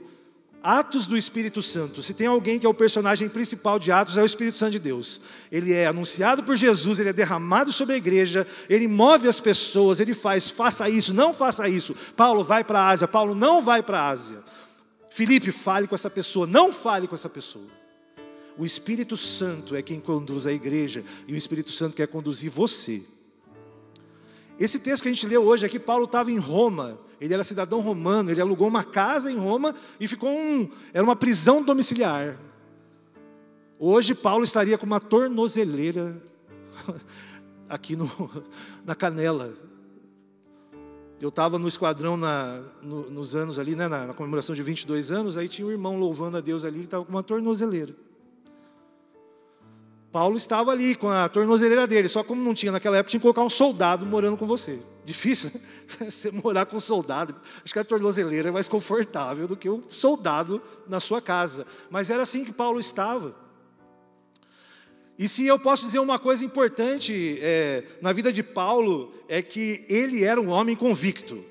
Atos 0.64 1.08
do 1.08 1.18
Espírito 1.18 1.62
Santo. 1.62 2.02
Se 2.04 2.14
tem 2.14 2.28
alguém 2.28 2.60
que 2.60 2.66
é 2.66 2.70
o 2.70 2.74
personagem 2.74 3.28
principal 3.28 3.80
de 3.80 3.92
Atos, 3.92 4.18
é 4.18 4.22
o 4.22 4.26
Espírito 4.26 4.58
Santo 4.58 4.74
de 4.74 4.80
Deus. 4.80 5.20
Ele 5.52 5.74
é 5.74 5.88
anunciado 5.88 6.44
por 6.44 6.56
Jesus, 6.56 7.00
ele 7.00 7.10
é 7.10 7.14
derramado 7.14 7.72
sobre 7.72 7.96
a 7.96 7.98
igreja, 7.98 8.46
ele 8.70 8.88
move 8.88 9.28
as 9.28 9.40
pessoas, 9.40 10.00
ele 10.00 10.14
faz, 10.14 10.52
faça 10.52 10.88
isso, 10.88 11.14
não 11.14 11.34
faça 11.34 11.68
isso. 11.68 11.96
Paulo 12.16 12.44
vai 12.44 12.64
para 12.64 12.80
a 12.80 12.90
Ásia, 12.90 13.08
Paulo 13.08 13.34
não 13.34 13.62
vai 13.62 13.82
para 13.82 14.00
a 14.00 14.10
Ásia. 14.10 14.44
Felipe, 15.10 15.52
fale 15.52 15.88
com 15.88 15.96
essa 15.96 16.10
pessoa, 16.10 16.46
não 16.46 16.72
fale 16.72 17.08
com 17.08 17.16
essa 17.16 17.30
pessoa. 17.30 17.66
O 18.58 18.66
Espírito 18.66 19.18
Santo 19.18 19.76
é 19.76 19.82
quem 19.82 20.00
conduz 20.00 20.46
a 20.46 20.54
igreja 20.54 21.04
e 21.28 21.34
o 21.34 21.38
Espírito 21.38 21.72
Santo 21.72 21.96
quer 21.96 22.08
conduzir 22.08 22.52
você. 22.52 23.04
Esse 24.60 24.78
texto 24.78 25.04
que 25.04 25.10
a 25.10 25.12
gente 25.12 25.26
leu 25.26 25.44
hoje 25.44 25.66
aqui, 25.66 25.80
Paulo 25.80 26.06
estava 26.06 26.32
em 26.32 26.38
Roma, 26.38 27.00
ele 27.22 27.36
era 27.36 27.44
cidadão 27.44 27.80
romano, 27.82 28.32
ele 28.32 28.42
alugou 28.42 28.68
uma 28.68 28.84
casa 28.84 29.32
em 29.32 29.38
Roma 29.38 29.76
e 30.00 30.08
ficou 30.08 30.32
um, 30.32 30.68
era 30.92 31.04
uma 31.04 31.16
prisão 31.16 31.62
domiciliar. 31.64 32.40
Hoje 33.78 34.16
Paulo 34.16 34.44
estaria 34.44 34.76
com 34.76 34.88
uma 34.88 35.00
tornozeleira 35.00 36.20
aqui 37.70 37.96
no, 37.96 38.10
na 38.84 38.96
canela. 38.96 39.54
Eu 41.22 41.30
estava 41.30 41.60
no 41.60 41.68
esquadrão 41.68 42.18
na, 42.18 42.60
no, 42.82 43.08
nos 43.12 43.36
anos 43.36 43.60
ali, 43.60 43.76
né, 43.76 43.88
na, 43.88 44.08
na, 44.08 44.14
comemoração 44.16 44.56
de 44.56 44.64
22 44.64 45.12
anos, 45.12 45.38
aí 45.38 45.48
tinha 45.48 45.68
um 45.68 45.72
irmão 45.72 46.00
louvando 46.00 46.38
a 46.38 46.42
Deus 46.42 46.66
ali, 46.66 46.78
ele 46.78 46.86
estava 46.86 47.06
com 47.06 47.12
uma 47.12 47.22
tornozeleira. 47.22 47.94
Paulo 50.12 50.36
estava 50.36 50.72
ali 50.72 50.94
com 50.94 51.10
a 51.10 51.30
tornozeleira 51.30 51.88
dele, 51.88 52.10
só 52.10 52.22
como 52.22 52.44
não 52.44 52.54
tinha 52.54 52.72
naquela 52.72 52.98
época, 52.98 53.12
tinha 53.12 53.20
que 53.20 53.24
colocar 53.24 53.44
um 53.44 53.50
soldado 53.50 54.06
morando 54.06 54.36
com 54.36 54.46
você. 54.46 54.80
Difícil, 55.06 55.50
né? 55.54 55.62
Você 56.12 56.32
morar 56.32 56.66
com 56.66 56.78
um 56.78 56.80
soldado. 56.80 57.36
Acho 57.64 57.74
que 57.74 57.80
a 57.80 57.84
tornozeleira 57.84 58.50
é 58.50 58.52
mais 58.52 58.68
confortável 58.68 59.48
do 59.48 59.58
que 59.58 59.70
um 59.70 59.84
soldado 59.90 60.62
na 60.88 61.00
sua 61.00 61.22
casa. 61.22 61.66
Mas 61.90 62.10
era 62.10 62.22
assim 62.24 62.46
que 62.46 62.52
Paulo 62.52 62.80
estava. 62.80 63.36
E 65.18 65.28
se 65.28 65.46
eu 65.46 65.58
posso 65.58 65.86
dizer 65.86 66.00
uma 66.00 66.20
coisa 66.20 66.46
importante 66.46 67.40
é, 67.42 67.84
na 68.02 68.12
vida 68.12 68.32
de 68.32 68.44
Paulo, 68.44 69.14
é 69.28 69.42
que 69.42 69.86
ele 69.90 70.24
era 70.24 70.40
um 70.40 70.50
homem 70.50 70.76
convicto. 70.76 71.44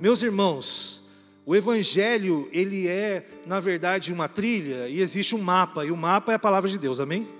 Meus 0.00 0.22
irmãos, 0.22 1.08
o 1.44 1.54
Evangelho, 1.54 2.48
ele 2.52 2.88
é, 2.88 3.26
na 3.46 3.60
verdade, 3.60 4.12
uma 4.12 4.28
trilha 4.28 4.88
e 4.88 5.00
existe 5.00 5.34
um 5.34 5.42
mapa, 5.42 5.84
e 5.84 5.90
o 5.90 5.96
mapa 5.96 6.32
é 6.32 6.34
a 6.36 6.38
palavra 6.38 6.68
de 6.68 6.78
Deus, 6.78 7.00
amém? 7.00 7.37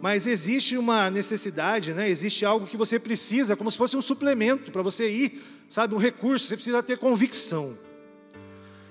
Mas 0.00 0.26
existe 0.26 0.76
uma 0.76 1.10
necessidade, 1.10 1.92
né? 1.92 2.08
existe 2.08 2.44
algo 2.44 2.66
que 2.66 2.76
você 2.76 2.98
precisa, 2.98 3.56
como 3.56 3.70
se 3.70 3.76
fosse 3.76 3.96
um 3.96 4.02
suplemento 4.02 4.70
para 4.70 4.82
você 4.82 5.10
ir, 5.10 5.42
sabe, 5.68 5.94
um 5.94 5.98
recurso, 5.98 6.46
você 6.46 6.54
precisa 6.54 6.82
ter 6.82 6.98
convicção. 6.98 7.76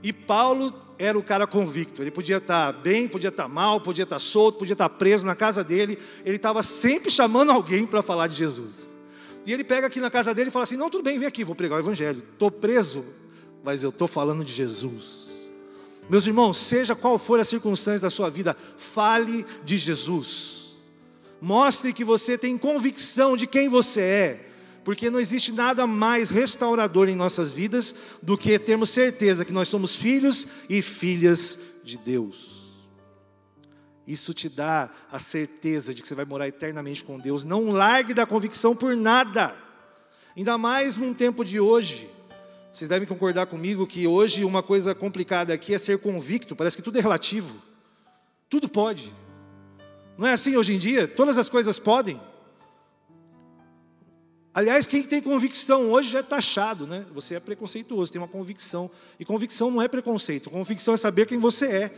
E 0.04 0.12
Paulo 0.12 0.74
era 1.00 1.18
o 1.18 1.24
cara 1.24 1.48
convicto, 1.48 2.02
ele 2.02 2.12
podia 2.12 2.38
estar 2.38 2.74
bem, 2.74 3.08
podia 3.08 3.30
estar 3.30 3.48
mal, 3.48 3.80
podia 3.80 4.04
estar 4.04 4.20
solto, 4.20 4.60
podia 4.60 4.74
estar 4.74 4.90
preso 4.90 5.26
na 5.26 5.36
casa 5.36 5.64
dele, 5.64 5.98
ele 6.26 6.36
estava 6.36 6.62
sempre 6.62 7.10
chamando 7.10 7.52
alguém 7.52 7.86
para 7.86 8.02
falar 8.02 8.28
de 8.28 8.36
Jesus. 8.36 8.98
E 9.46 9.54
ele 9.54 9.64
pega 9.64 9.88
aqui 9.88 10.02
na 10.02 10.12
casa 10.12 10.34
dele 10.34 10.50
e 10.50 10.52
fala 10.52 10.64
assim: 10.64 10.76
Não, 10.76 10.90
tudo 10.90 11.04
bem, 11.04 11.18
vem 11.18 11.28
aqui, 11.28 11.44
vou 11.44 11.56
pregar 11.56 11.78
o 11.78 11.82
Evangelho. 11.82 12.22
Estou 12.34 12.52
preso, 12.52 13.06
mas 13.64 13.82
eu 13.82 13.90
estou 13.90 14.08
falando 14.08 14.44
de 14.44 14.52
Jesus. 14.52 15.28
Meus 16.10 16.28
irmãos, 16.28 16.58
seja 16.58 16.96
qual 16.96 17.18
for 17.18 17.40
a 17.40 17.46
circunstância 17.46 18.02
da 18.02 18.10
sua 18.10 18.30
vida, 18.30 18.58
fale 18.76 19.46
de 19.64 19.78
Jesus. 19.78 20.67
Mostre 21.40 21.94
que 21.94 22.04
você 22.04 22.38
tem 22.38 22.58
convicção 22.58 23.38
de 23.38 23.46
quem 23.46 23.70
você 23.70 24.02
é, 24.02 24.50
porque 24.84 25.10
não 25.10 25.20
existe 25.20 25.52
nada 25.52 25.86
mais 25.86 26.30
restaurador 26.30 27.10
em 27.10 27.16
nossas 27.16 27.52
vidas 27.52 27.94
do 28.24 28.38
que 28.38 28.58
termos 28.58 28.90
certeza 28.90 29.46
que 29.46 29.52
nós 29.52 29.68
somos 29.68 29.96
filhos 29.96 30.48
e 30.70 30.82
filhas 30.82 31.60
de 31.84 31.98
Deus. 31.98 32.58
Isso 34.08 34.34
te 34.34 34.48
dá 34.48 34.90
a 35.12 35.20
certeza 35.20 35.94
de 35.94 36.02
que 36.02 36.08
você 36.08 36.16
vai 36.16 36.24
morar 36.24 36.48
eternamente 36.48 37.04
com 37.04 37.20
Deus. 37.20 37.44
Não 37.44 37.72
largue 37.72 38.14
da 38.14 38.26
convicção 38.26 38.74
por 38.74 38.96
nada, 38.96 39.54
ainda 40.36 40.58
mais 40.58 40.96
num 40.96 41.14
tempo 41.14 41.44
de 41.44 41.60
hoje. 41.60 42.10
Vocês 42.72 42.88
devem 42.88 43.08
concordar 43.08 43.48
comigo 43.48 43.86
que 43.86 44.08
hoje 44.08 44.46
uma 44.46 44.64
coisa 44.64 44.96
complicada 44.96 45.54
aqui 45.54 45.74
é 45.74 45.78
ser 45.78 46.00
convicto, 46.00 46.56
parece 46.56 46.78
que 46.78 46.84
tudo 46.84 46.98
é 46.98 47.02
relativo, 47.02 47.62
tudo 48.50 48.70
pode. 48.70 49.14
Não 50.18 50.28
é 50.28 50.34
assim 50.34 50.58
hoje 50.58 50.74
em 50.74 50.78
dia? 50.80 51.08
Todas 51.08 51.38
as 51.38 51.50
coisas 51.50 51.78
podem. 51.78 52.20
Aliás, 54.52 54.88
quem 54.88 55.04
tem 55.04 55.22
convicção 55.22 55.92
hoje 55.92 56.10
já 56.10 56.20
é 56.20 56.24
taxado, 56.24 56.88
né? 56.88 57.06
Você 57.14 57.36
é 57.36 57.40
preconceituoso, 57.40 58.12
tem 58.12 58.20
uma 58.20 58.28
convicção. 58.28 58.90
E 59.20 59.24
convicção 59.24 59.70
não 59.70 59.80
é 59.80 59.88
preconceito, 59.88 60.50
convicção 60.50 60.96
é 60.96 60.98
saber 60.98 61.28
quem 61.28 61.38
você 61.38 61.68
é. 61.68 61.92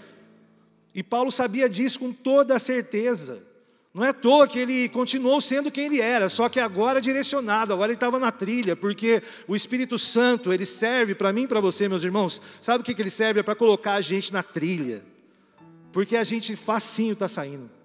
E 0.94 1.02
Paulo 1.02 1.32
sabia 1.32 1.70
disso 1.70 2.00
com 2.00 2.12
toda 2.12 2.54
a 2.54 2.60
certeza. 2.60 3.42
Não 3.94 4.04
é 4.04 4.10
à 4.10 4.14
toa 4.14 4.48
que 4.48 4.60
ele 4.60 4.90
continuou 4.90 5.40
sendo 5.40 5.72
quem 5.72 5.86
ele 5.86 6.02
era, 6.02 6.28
só 6.28 6.50
que 6.50 6.60
agora 6.60 7.02
direcionado, 7.02 7.72
agora 7.72 7.92
ele 7.92 7.96
estava 7.96 8.20
na 8.20 8.32
trilha, 8.32 8.76
porque 8.76 9.24
o 9.48 9.56
Espírito 9.56 9.98
Santo, 9.98 10.52
ele 10.52 10.66
serve 10.66 11.16
para 11.16 11.32
mim 11.32 11.44
e 11.44 11.48
para 11.48 11.62
você, 11.62 11.88
meus 11.88 12.04
irmãos. 12.04 12.42
Sabe 12.62 12.82
o 12.82 12.84
que, 12.84 12.94
que 12.94 13.02
ele 13.02 13.10
serve? 13.10 13.40
É 13.40 13.44
para 13.44 13.56
colocar 13.56 13.94
a 13.94 14.02
gente 14.02 14.34
na 14.34 14.44
trilha. 14.44 15.02
Porque 15.94 16.18
a 16.18 16.24
gente 16.26 16.56
facinho 16.58 17.14
está 17.14 17.28
saindo 17.30 17.79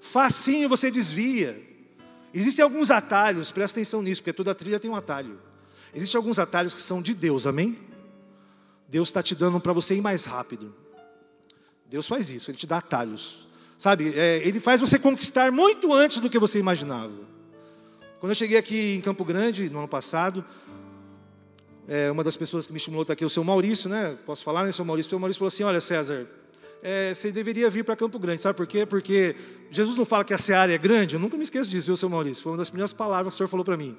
facinho 0.00 0.68
você 0.68 0.90
desvia. 0.90 1.60
Existem 2.34 2.62
alguns 2.62 2.90
atalhos, 2.90 3.50
presta 3.50 3.78
atenção 3.78 4.02
nisso, 4.02 4.22
porque 4.22 4.32
toda 4.32 4.54
trilha 4.54 4.80
tem 4.80 4.90
um 4.90 4.96
atalho. 4.96 5.38
Existem 5.94 6.18
alguns 6.18 6.38
atalhos 6.38 6.74
que 6.74 6.80
são 6.80 7.02
de 7.02 7.12
Deus, 7.14 7.46
amém? 7.46 7.78
Deus 8.88 9.08
está 9.08 9.22
te 9.22 9.34
dando 9.34 9.60
para 9.60 9.72
você 9.72 9.94
ir 9.94 10.00
mais 10.00 10.24
rápido. 10.24 10.74
Deus 11.86 12.06
faz 12.08 12.30
isso, 12.30 12.50
Ele 12.50 12.58
te 12.58 12.66
dá 12.66 12.78
atalhos. 12.78 13.46
Sabe, 13.76 14.12
é, 14.18 14.46
Ele 14.46 14.60
faz 14.60 14.80
você 14.80 14.98
conquistar 14.98 15.52
muito 15.52 15.92
antes 15.92 16.18
do 16.18 16.30
que 16.30 16.38
você 16.38 16.58
imaginava. 16.58 17.12
Quando 18.20 18.30
eu 18.30 18.34
cheguei 18.36 18.56
aqui 18.56 18.94
em 18.96 19.00
Campo 19.00 19.24
Grande, 19.24 19.68
no 19.68 19.80
ano 19.80 19.88
passado, 19.88 20.44
é, 21.88 22.10
uma 22.10 22.22
das 22.22 22.36
pessoas 22.36 22.66
que 22.66 22.72
me 22.72 22.78
estimulou 22.78 23.02
está 23.02 23.12
aqui, 23.12 23.24
o 23.24 23.28
seu 23.28 23.42
Maurício, 23.42 23.90
né? 23.90 24.16
Posso 24.24 24.44
falar, 24.44 24.64
né, 24.64 24.72
seu 24.72 24.84
Maurício? 24.84 25.08
O 25.08 25.10
seu 25.10 25.18
Maurício 25.18 25.38
falou 25.38 25.48
assim: 25.48 25.64
Olha, 25.64 25.80
César, 25.80 26.26
é, 26.82 27.14
você 27.14 27.30
deveria 27.30 27.70
vir 27.70 27.84
para 27.84 27.94
Campo 27.94 28.18
Grande. 28.18 28.40
Sabe 28.40 28.56
por 28.56 28.66
quê? 28.66 28.84
Porque 28.84 29.36
Jesus 29.70 29.96
não 29.96 30.04
fala 30.04 30.24
que 30.24 30.34
a 30.34 30.38
seara 30.38 30.72
é 30.72 30.78
grande. 30.78 31.14
Eu 31.14 31.20
nunca 31.20 31.36
me 31.36 31.44
esqueço 31.44 31.70
disso, 31.70 31.86
viu, 31.86 31.96
seu 31.96 32.08
Maurício? 32.08 32.42
Foi 32.42 32.52
uma 32.52 32.58
das 32.58 32.68
primeiras 32.68 32.92
palavras 32.92 33.32
que 33.32 33.36
o 33.36 33.38
senhor 33.38 33.48
falou 33.48 33.64
para 33.64 33.76
mim. 33.76 33.96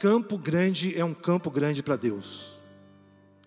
Campo 0.00 0.36
Grande 0.36 0.98
é 0.98 1.04
um 1.04 1.14
campo 1.14 1.48
grande 1.48 1.80
para 1.80 1.94
Deus. 1.94 2.60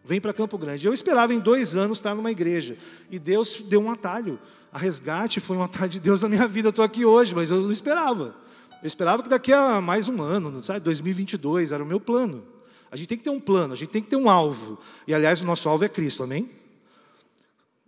Vem 0.06 0.22
para 0.22 0.32
Campo 0.34 0.58
Grande. 0.58 0.88
Eu 0.88 0.94
esperava 0.94 1.34
em 1.34 1.40
dois 1.40 1.76
anos 1.76 1.98
estar 1.98 2.16
numa 2.16 2.32
igreja. 2.32 2.78
E 3.12 3.20
Deus 3.20 3.62
deu 3.68 3.82
um 3.82 3.92
atalho. 3.92 4.40
A 4.72 4.78
resgate 4.78 5.42
foi 5.42 5.58
um 5.58 5.64
atalho 5.64 5.90
de 5.90 6.00
Deus 6.00 6.22
na 6.22 6.30
minha 6.30 6.48
vida. 6.48 6.68
Eu 6.68 6.70
estou 6.70 6.86
aqui 6.86 7.04
hoje, 7.04 7.36
mas 7.36 7.52
eu 7.52 7.62
não 7.62 7.72
esperava. 7.72 8.36
Eu 8.82 8.88
esperava 8.88 9.22
que 9.22 9.28
daqui 9.28 9.52
a 9.52 9.82
mais 9.82 10.08
um 10.08 10.22
ano, 10.22 10.64
sabe? 10.64 10.80
2022 10.80 11.74
era 11.74 11.84
o 11.84 11.86
meu 11.86 12.00
plano. 12.00 12.46
A 12.90 12.96
gente 12.96 13.08
tem 13.08 13.18
que 13.18 13.24
ter 13.24 13.32
um 13.32 13.40
plano, 13.40 13.74
a 13.74 13.76
gente 13.76 13.90
tem 13.90 14.02
que 14.02 14.10
ter 14.10 14.16
um 14.16 14.30
alvo. 14.30 14.80
E 15.06 15.14
aliás, 15.14 15.42
o 15.42 15.46
nosso 15.46 15.68
alvo 15.68 15.84
é 15.84 15.90
Cristo, 15.90 16.24
amém? 16.24 16.50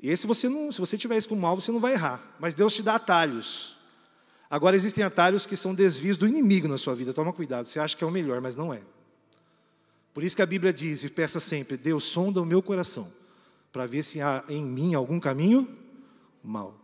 E 0.02 0.10
esse 0.10 0.28
você 0.28 0.48
não, 0.48 0.72
se 0.72 0.80
você 0.80 0.98
tiver 0.98 1.18
isso 1.18 1.30
como 1.30 1.46
alvo, 1.46 1.62
você 1.62 1.72
não 1.72 1.80
vai 1.80 1.94
errar. 1.94 2.22
Mas 2.40 2.54
Deus 2.54 2.76
te 2.76 2.84
dá 2.84 2.96
atalhos. 2.96 3.78
Agora 4.50 4.76
existem 4.76 5.04
atalhos 5.04 5.46
que 5.46 5.56
são 5.56 5.74
desvios 5.74 6.18
do 6.18 6.28
inimigo 6.28 6.68
na 6.68 6.78
sua 6.78 6.96
vida. 6.96 7.14
Toma 7.14 7.34
cuidado. 7.34 7.66
Você 7.66 7.80
acha 7.80 7.96
que 7.98 8.04
é 8.04 8.08
o 8.08 8.12
melhor, 8.12 8.40
mas 8.40 8.56
não 8.56 8.74
é. 8.74 8.82
Por 10.14 10.24
isso 10.24 10.36
que 10.36 10.42
a 10.42 10.46
Bíblia 10.46 10.72
diz 10.72 11.04
e 11.04 11.10
peça 11.10 11.40
sempre: 11.40 11.78
Deus 11.78 12.04
sonda 12.04 12.42
o 12.42 12.46
meu 12.46 12.62
coração 12.62 13.12
para 13.72 13.86
ver 13.86 14.04
se 14.04 14.22
há 14.22 14.44
em 14.50 14.64
mim 14.64 14.96
algum 14.96 15.20
caminho 15.20 15.68
mal. 16.44 16.76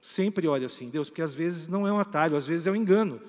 Sempre 0.00 0.46
olhe 0.46 0.64
assim, 0.64 0.88
Deus, 0.88 1.08
porque 1.08 1.22
às 1.22 1.34
vezes 1.34 1.68
não 1.68 1.86
é 1.86 1.92
um 1.92 1.98
atalho, 1.98 2.36
às 2.36 2.46
vezes 2.46 2.66
é 2.66 2.70
um 2.70 2.76
engano. 2.76 3.20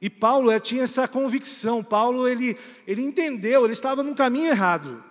E 0.00 0.08
Paulo 0.08 0.58
tinha 0.60 0.84
essa 0.84 1.06
convicção, 1.06 1.84
Paulo 1.84 2.26
ele, 2.26 2.56
ele 2.86 3.02
entendeu, 3.02 3.64
ele 3.64 3.72
estava 3.72 4.02
num 4.02 4.14
caminho 4.14 4.48
errado. 4.48 5.02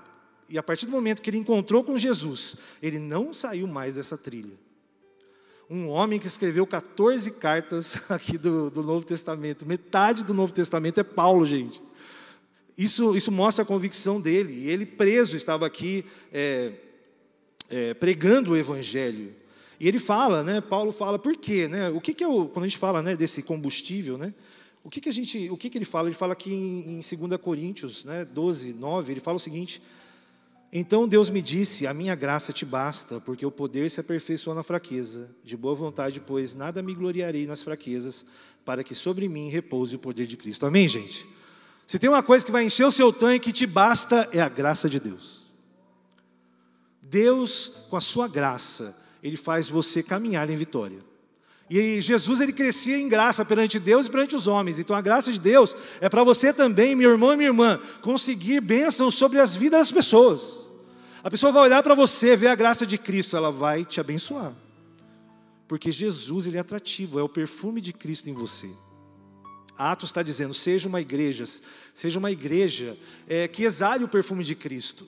E 0.50 0.58
a 0.58 0.64
partir 0.64 0.86
do 0.86 0.92
momento 0.92 1.22
que 1.22 1.30
ele 1.30 1.38
encontrou 1.38 1.84
com 1.84 1.98
Jesus, 1.98 2.58
ele 2.82 2.98
não 2.98 3.34
saiu 3.34 3.68
mais 3.68 3.96
dessa 3.96 4.18
trilha. 4.18 4.58
Um 5.70 5.88
homem 5.88 6.20
que 6.20 6.26
escreveu 6.26 6.66
14 6.66 7.30
cartas 7.32 8.00
aqui 8.10 8.38
do, 8.38 8.72
do 8.72 8.82
Novo 8.82 9.06
Testamento, 9.06 9.66
metade 9.66 10.24
do 10.24 10.34
Novo 10.34 10.52
Testamento 10.52 11.00
é 11.00 11.04
Paulo, 11.04 11.46
gente. 11.46 11.82
Isso, 12.76 13.16
isso 13.16 13.32
mostra 13.32 13.64
a 13.64 13.68
convicção 13.68 14.20
dele. 14.20 14.68
Ele 14.68 14.86
preso 14.86 15.36
estava 15.36 15.66
aqui 15.66 16.04
é, 16.34 16.72
é, 17.70 17.94
pregando 17.94 18.52
o 18.52 18.58
Evangelho. 18.58 19.36
E 19.80 19.88
ele 19.88 20.00
fala, 20.00 20.44
né? 20.44 20.60
Paulo 20.60 20.92
fala, 20.92 21.20
por 21.20 21.38
quê? 21.38 21.68
Né? 21.68 21.90
O 21.90 22.02
que, 22.02 22.14
que 22.14 22.24
é 22.24 22.28
o, 22.28 22.48
quando 22.48 22.66
a 22.66 22.68
gente 22.68 22.78
fala 22.78 23.02
né, 23.02 23.16
desse 23.16 23.44
combustível, 23.44 24.18
né? 24.18 24.34
O 24.84 24.90
que, 24.90 25.02
que 25.02 25.10
a 25.10 25.12
gente, 25.14 25.50
o 25.50 25.58
que, 25.58 25.70
que 25.70 25.78
ele 25.78 25.86
fala? 25.86 26.08
Ele 26.08 26.16
fala 26.16 26.34
aqui 26.34 26.54
em, 26.54 27.00
em 27.00 27.28
2 27.28 27.42
Coríntios, 27.42 28.06
né, 28.06 28.26
12, 28.26 28.74
9, 28.74 29.12
ele 29.12 29.20
fala 29.20 29.38
o 29.38 29.40
seguinte: 29.40 29.82
Então 30.72 31.08
Deus 31.08 31.30
me 31.30 31.42
disse: 31.42 31.88
A 31.88 31.94
minha 31.94 32.16
graça 32.16 32.54
te 32.54 32.66
basta, 32.66 33.20
porque 33.20 33.46
o 33.46 33.52
poder 33.52 33.90
se 33.90 34.00
aperfeiçoa 34.00 34.54
na 34.54 34.64
fraqueza. 34.64 35.30
De 35.44 35.58
boa 35.58 35.74
vontade, 35.74 36.20
pois 36.20 36.54
nada 36.54 36.82
me 36.82 36.94
gloriarei 36.94 37.48
nas 37.48 37.64
fraquezas, 37.64 38.26
para 38.64 38.84
que 38.84 38.94
sobre 38.94 39.28
mim 39.28 39.50
repouse 39.50 39.96
o 39.96 40.00
poder 40.00 40.28
de 40.28 40.38
Cristo. 40.38 40.66
Amém, 40.66 40.88
gente? 40.88 41.28
Se 41.88 41.98
tem 41.98 42.10
uma 42.10 42.22
coisa 42.22 42.46
que 42.46 42.52
vai 42.52 42.64
encher 42.66 42.86
o 42.86 42.92
seu 42.92 43.12
tanque 43.12 43.50
e 43.50 43.54
te 43.54 43.66
basta, 43.66 44.30
é 44.32 44.40
a 44.40 44.48
graça 44.48 44.88
de 44.88 45.00
Deus. 45.00 45.50
Deus, 47.02 47.88
com 47.90 47.98
a 47.98 48.02
sua 48.02 48.28
graça, 48.28 48.96
Ele 49.24 49.36
faz 49.36 49.68
você 49.68 50.04
caminhar 50.04 50.48
em 50.52 50.56
vitória. 50.56 51.09
E 51.70 52.02
Jesus 52.02 52.42
ele 52.42 52.52
crescia 52.52 52.98
em 52.98 53.08
graça 53.08 53.46
perante 53.46 53.78
Deus 53.78 54.08
e 54.08 54.10
perante 54.10 54.36
os 54.36 54.48
homens. 54.48 54.80
Então 54.80 54.96
a 54.96 55.02
graça 55.02 55.32
de 55.32 55.40
Deus 55.40 55.76
é 56.02 56.10
para 56.10 56.24
você 56.24 56.52
também, 56.52 56.96
meu 56.96 57.12
irmão 57.12 57.34
e 57.34 57.38
minha 57.38 57.50
irmã, 57.50 57.80
conseguir 58.02 58.60
bênçãos 58.60 59.14
sobre 59.14 59.40
as 59.40 59.56
vidas 59.56 59.80
das 59.80 59.92
pessoas. 59.92 60.68
A 61.24 61.30
pessoa 61.30 61.52
vai 61.52 61.64
olhar 61.64 61.84
para 61.84 61.94
você, 61.94 62.36
ver 62.36 62.48
a 62.48 62.56
graça 62.56 62.88
de 62.88 62.98
Cristo, 62.98 63.38
ela 63.38 63.52
vai 63.52 63.86
te 63.86 64.00
abençoar. 64.00 64.54
Porque 65.68 65.92
Jesus 65.92 66.48
ele 66.48 66.58
é 66.58 66.60
atrativo, 66.60 67.20
é 67.20 67.24
o 67.24 67.30
perfume 67.30 67.80
de 67.80 67.94
Cristo 67.94 68.30
em 68.30 68.34
você. 68.34 68.70
Atos 69.78 70.10
está 70.10 70.24
dizendo: 70.24 70.54
seja 70.54 70.90
uma 70.90 71.00
igreja, 71.00 71.46
seja 71.94 72.18
uma 72.18 72.32
igreja 72.32 72.98
é, 73.28 73.48
que 73.48 73.64
exale 73.64 74.04
o 74.04 74.08
perfume 74.08 74.44
de 74.44 74.56
Cristo. 74.56 75.08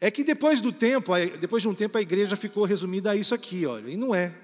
É 0.00 0.10
que 0.10 0.24
depois 0.24 0.60
do 0.60 0.72
tempo, 0.72 1.12
depois 1.38 1.62
de 1.62 1.68
um 1.68 1.74
tempo, 1.74 1.98
a 1.98 2.00
igreja 2.00 2.34
ficou 2.36 2.64
resumida 2.64 3.10
a 3.10 3.16
isso 3.16 3.34
aqui, 3.34 3.66
olha, 3.66 3.90
e 3.90 3.96
não 3.96 4.14
é. 4.14 4.34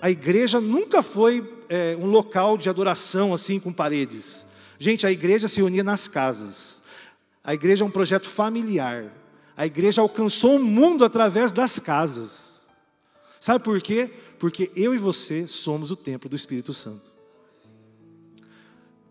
A 0.00 0.10
igreja 0.10 0.60
nunca 0.60 1.02
foi 1.02 1.46
é, 1.68 1.96
um 1.96 2.06
local 2.06 2.56
de 2.56 2.68
adoração 2.68 3.34
assim 3.34 3.60
com 3.60 3.72
paredes. 3.72 4.46
Gente, 4.78 5.06
a 5.06 5.12
igreja 5.12 5.46
se 5.46 5.62
unia 5.62 5.84
nas 5.84 6.08
casas. 6.08 6.82
A 7.44 7.52
igreja 7.52 7.84
é 7.84 7.86
um 7.86 7.90
projeto 7.90 8.28
familiar. 8.28 9.12
A 9.56 9.66
igreja 9.66 10.00
alcançou 10.00 10.56
o 10.56 10.64
mundo 10.64 11.04
através 11.04 11.52
das 11.52 11.78
casas. 11.78 12.66
Sabe 13.38 13.62
por 13.62 13.80
quê? 13.80 14.10
Porque 14.38 14.70
eu 14.74 14.94
e 14.94 14.98
você 14.98 15.46
somos 15.46 15.90
o 15.90 15.96
templo 15.96 16.30
do 16.30 16.36
Espírito 16.36 16.72
Santo. 16.72 17.10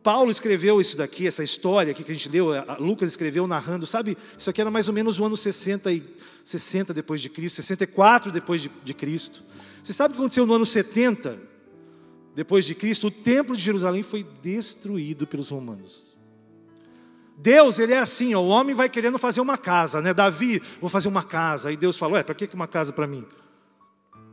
Paulo 0.02 0.32
escreveu 0.32 0.80
isso 0.80 0.98
daqui, 0.98 1.28
essa 1.28 1.44
história 1.44 1.92
aqui 1.92 2.04
que 2.04 2.12
a 2.12 2.16
gente 2.16 2.30
leu, 2.30 2.48
Lucas 2.80 3.10
escreveu 3.10 3.46
narrando, 3.46 3.86
sabe? 3.86 4.18
Isso 4.38 4.50
aqui 4.50 4.62
era 4.62 4.72
mais 4.72 4.88
ou 4.88 4.94
menos 4.94 5.20
o 5.20 5.26
ano 5.26 5.36
60, 5.36 5.92
e, 5.92 6.04
60 6.44 6.94
depois 6.94 7.22
de 7.22 7.30
Cristo, 7.30 7.58
64 7.58 8.32
depois 8.32 8.62
de, 8.62 8.72
de 8.84 8.94
Cristo. 8.94 9.44
Você 9.84 9.94
sabe 9.94 10.14
o 10.14 10.16
que 10.16 10.22
aconteceu 10.22 10.46
no 10.46 10.54
ano 10.54 10.66
70 10.66 11.40
depois 12.36 12.66
de 12.66 12.76
Cristo? 12.76 13.08
O 13.08 13.12
templo 13.12 13.56
de 13.56 13.62
Jerusalém 13.62 14.04
foi 14.04 14.26
destruído 14.42 15.26
pelos 15.26 15.50
romanos. 15.50 16.10
Deus, 17.38 17.80
ele 17.80 17.94
é 17.94 18.00
assim, 18.00 18.36
ó, 18.36 18.42
o 18.42 18.48
homem 18.48 18.76
vai 18.76 18.90
querendo 18.90 19.18
fazer 19.18 19.40
uma 19.40 19.58
casa, 19.58 20.02
né? 20.02 20.14
Davi, 20.14 20.62
vou 20.82 20.90
fazer 20.90 21.08
uma 21.08 21.24
casa. 21.24 21.70
Aí 21.70 21.78
Deus 21.78 21.96
falou: 21.96 22.18
É, 22.18 22.24
para 22.24 22.36
que 22.36 22.50
uma 22.54 22.68
casa 22.68 22.92
para 22.92 23.08
mim? 23.08 23.26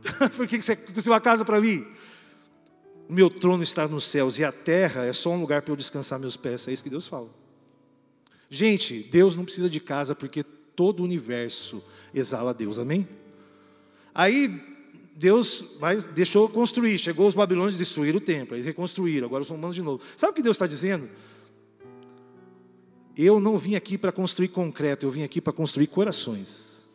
Por 0.35 0.45
que 0.45 0.61
você 0.61 0.75
construiu 0.75 1.13
uma 1.13 1.21
casa 1.21 1.45
para 1.45 1.59
mim? 1.61 1.85
O 3.07 3.13
meu 3.13 3.29
trono 3.29 3.63
está 3.63 3.87
nos 3.87 4.03
céus 4.03 4.37
e 4.37 4.43
a 4.43 4.51
terra 4.51 5.05
é 5.05 5.13
só 5.13 5.29
um 5.29 5.39
lugar 5.39 5.61
para 5.61 5.71
eu 5.71 5.77
descansar 5.77 6.19
meus 6.19 6.35
pés. 6.35 6.67
É 6.67 6.73
isso 6.73 6.83
que 6.83 6.89
Deus 6.89 7.07
fala. 7.07 7.29
Gente, 8.49 9.03
Deus 9.03 9.37
não 9.37 9.45
precisa 9.45 9.69
de 9.69 9.79
casa 9.79 10.13
porque 10.13 10.43
todo 10.43 10.99
o 10.99 11.03
universo 11.03 11.81
exala 12.13 12.53
Deus, 12.53 12.77
amém? 12.77 13.07
Aí 14.13 14.76
Deus 15.17 15.63
vai, 15.79 15.97
deixou 15.97 16.47
construir, 16.47 16.99
chegou 16.99 17.27
os 17.27 17.33
babilônios 17.33 17.73
e 17.73 17.77
destruíram 17.79 18.19
o 18.19 18.21
templo, 18.21 18.55
eles 18.55 18.67
reconstruíram, 18.67 19.25
agora 19.25 19.41
os 19.41 19.49
romanos 19.49 19.75
de 19.75 19.81
novo. 19.81 20.03
Sabe 20.15 20.31
o 20.31 20.35
que 20.35 20.43
Deus 20.43 20.55
está 20.55 20.67
dizendo? 20.67 21.09
Eu 23.17 23.39
não 23.39 23.57
vim 23.57 23.73
aqui 23.73 23.97
para 23.97 24.11
construir 24.11 24.49
concreto, 24.49 25.07
eu 25.07 25.09
vim 25.09 25.23
aqui 25.23 25.41
para 25.41 25.51
construir 25.51 25.87
corações. 25.87 26.87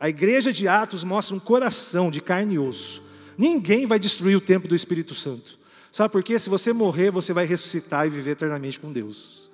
A 0.00 0.08
igreja 0.08 0.52
de 0.52 0.66
Atos 0.66 1.04
mostra 1.04 1.36
um 1.36 1.38
coração 1.38 2.10
de 2.10 2.20
carne 2.20 2.54
e 2.56 2.58
osso 2.58 3.02
Ninguém 3.38 3.86
vai 3.86 3.98
destruir 4.00 4.36
o 4.36 4.40
templo 4.40 4.68
do 4.68 4.74
Espírito 4.74 5.14
Santo. 5.14 5.58
Sabe 5.90 6.10
por 6.10 6.24
quê? 6.24 6.38
Se 6.38 6.50
você 6.50 6.72
morrer, 6.72 7.10
você 7.10 7.32
vai 7.32 7.46
ressuscitar 7.46 8.06
e 8.06 8.10
viver 8.10 8.32
eternamente 8.32 8.80
com 8.80 8.92
Deus. 8.92 9.48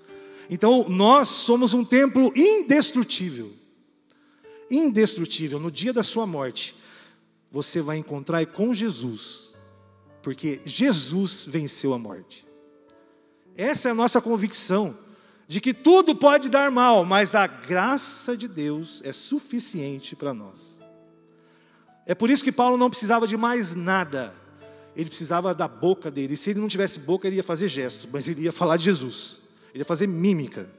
Então, 0.48 0.88
nós 0.88 1.28
somos 1.28 1.74
um 1.74 1.84
templo 1.84 2.32
indestrutível. 2.34 3.52
Indestrutível. 4.70 5.58
No 5.60 5.70
dia 5.70 5.92
da 5.92 6.02
sua 6.02 6.26
morte, 6.26 6.74
você 7.50 7.80
vai 7.80 7.96
encontrar 7.96 8.44
com 8.46 8.72
Jesus, 8.72 9.54
porque 10.22 10.60
Jesus 10.64 11.44
venceu 11.46 11.92
a 11.92 11.98
morte. 11.98 12.46
Essa 13.56 13.88
é 13.88 13.92
a 13.92 13.94
nossa 13.94 14.20
convicção 14.20 14.96
de 15.48 15.60
que 15.60 15.74
tudo 15.74 16.14
pode 16.14 16.48
dar 16.48 16.70
mal, 16.70 17.04
mas 17.04 17.34
a 17.34 17.46
graça 17.46 18.36
de 18.36 18.46
Deus 18.46 19.02
é 19.04 19.12
suficiente 19.12 20.14
para 20.14 20.32
nós. 20.32 20.78
É 22.06 22.14
por 22.14 22.30
isso 22.30 22.44
que 22.44 22.52
Paulo 22.52 22.76
não 22.76 22.88
precisava 22.88 23.26
de 23.26 23.36
mais 23.36 23.74
nada. 23.74 24.34
Ele 24.96 25.08
precisava 25.08 25.54
da 25.54 25.66
boca 25.66 26.10
dele. 26.10 26.34
E 26.34 26.36
se 26.36 26.50
ele 26.50 26.60
não 26.60 26.68
tivesse 26.68 27.00
boca, 27.00 27.26
ele 27.26 27.36
ia 27.36 27.42
fazer 27.42 27.68
gestos, 27.68 28.08
mas 28.10 28.28
ele 28.28 28.42
ia 28.42 28.52
falar 28.52 28.76
de 28.76 28.84
Jesus. 28.84 29.40
Ele 29.74 29.80
ia 29.80 29.84
fazer 29.84 30.06
mímica. 30.06 30.70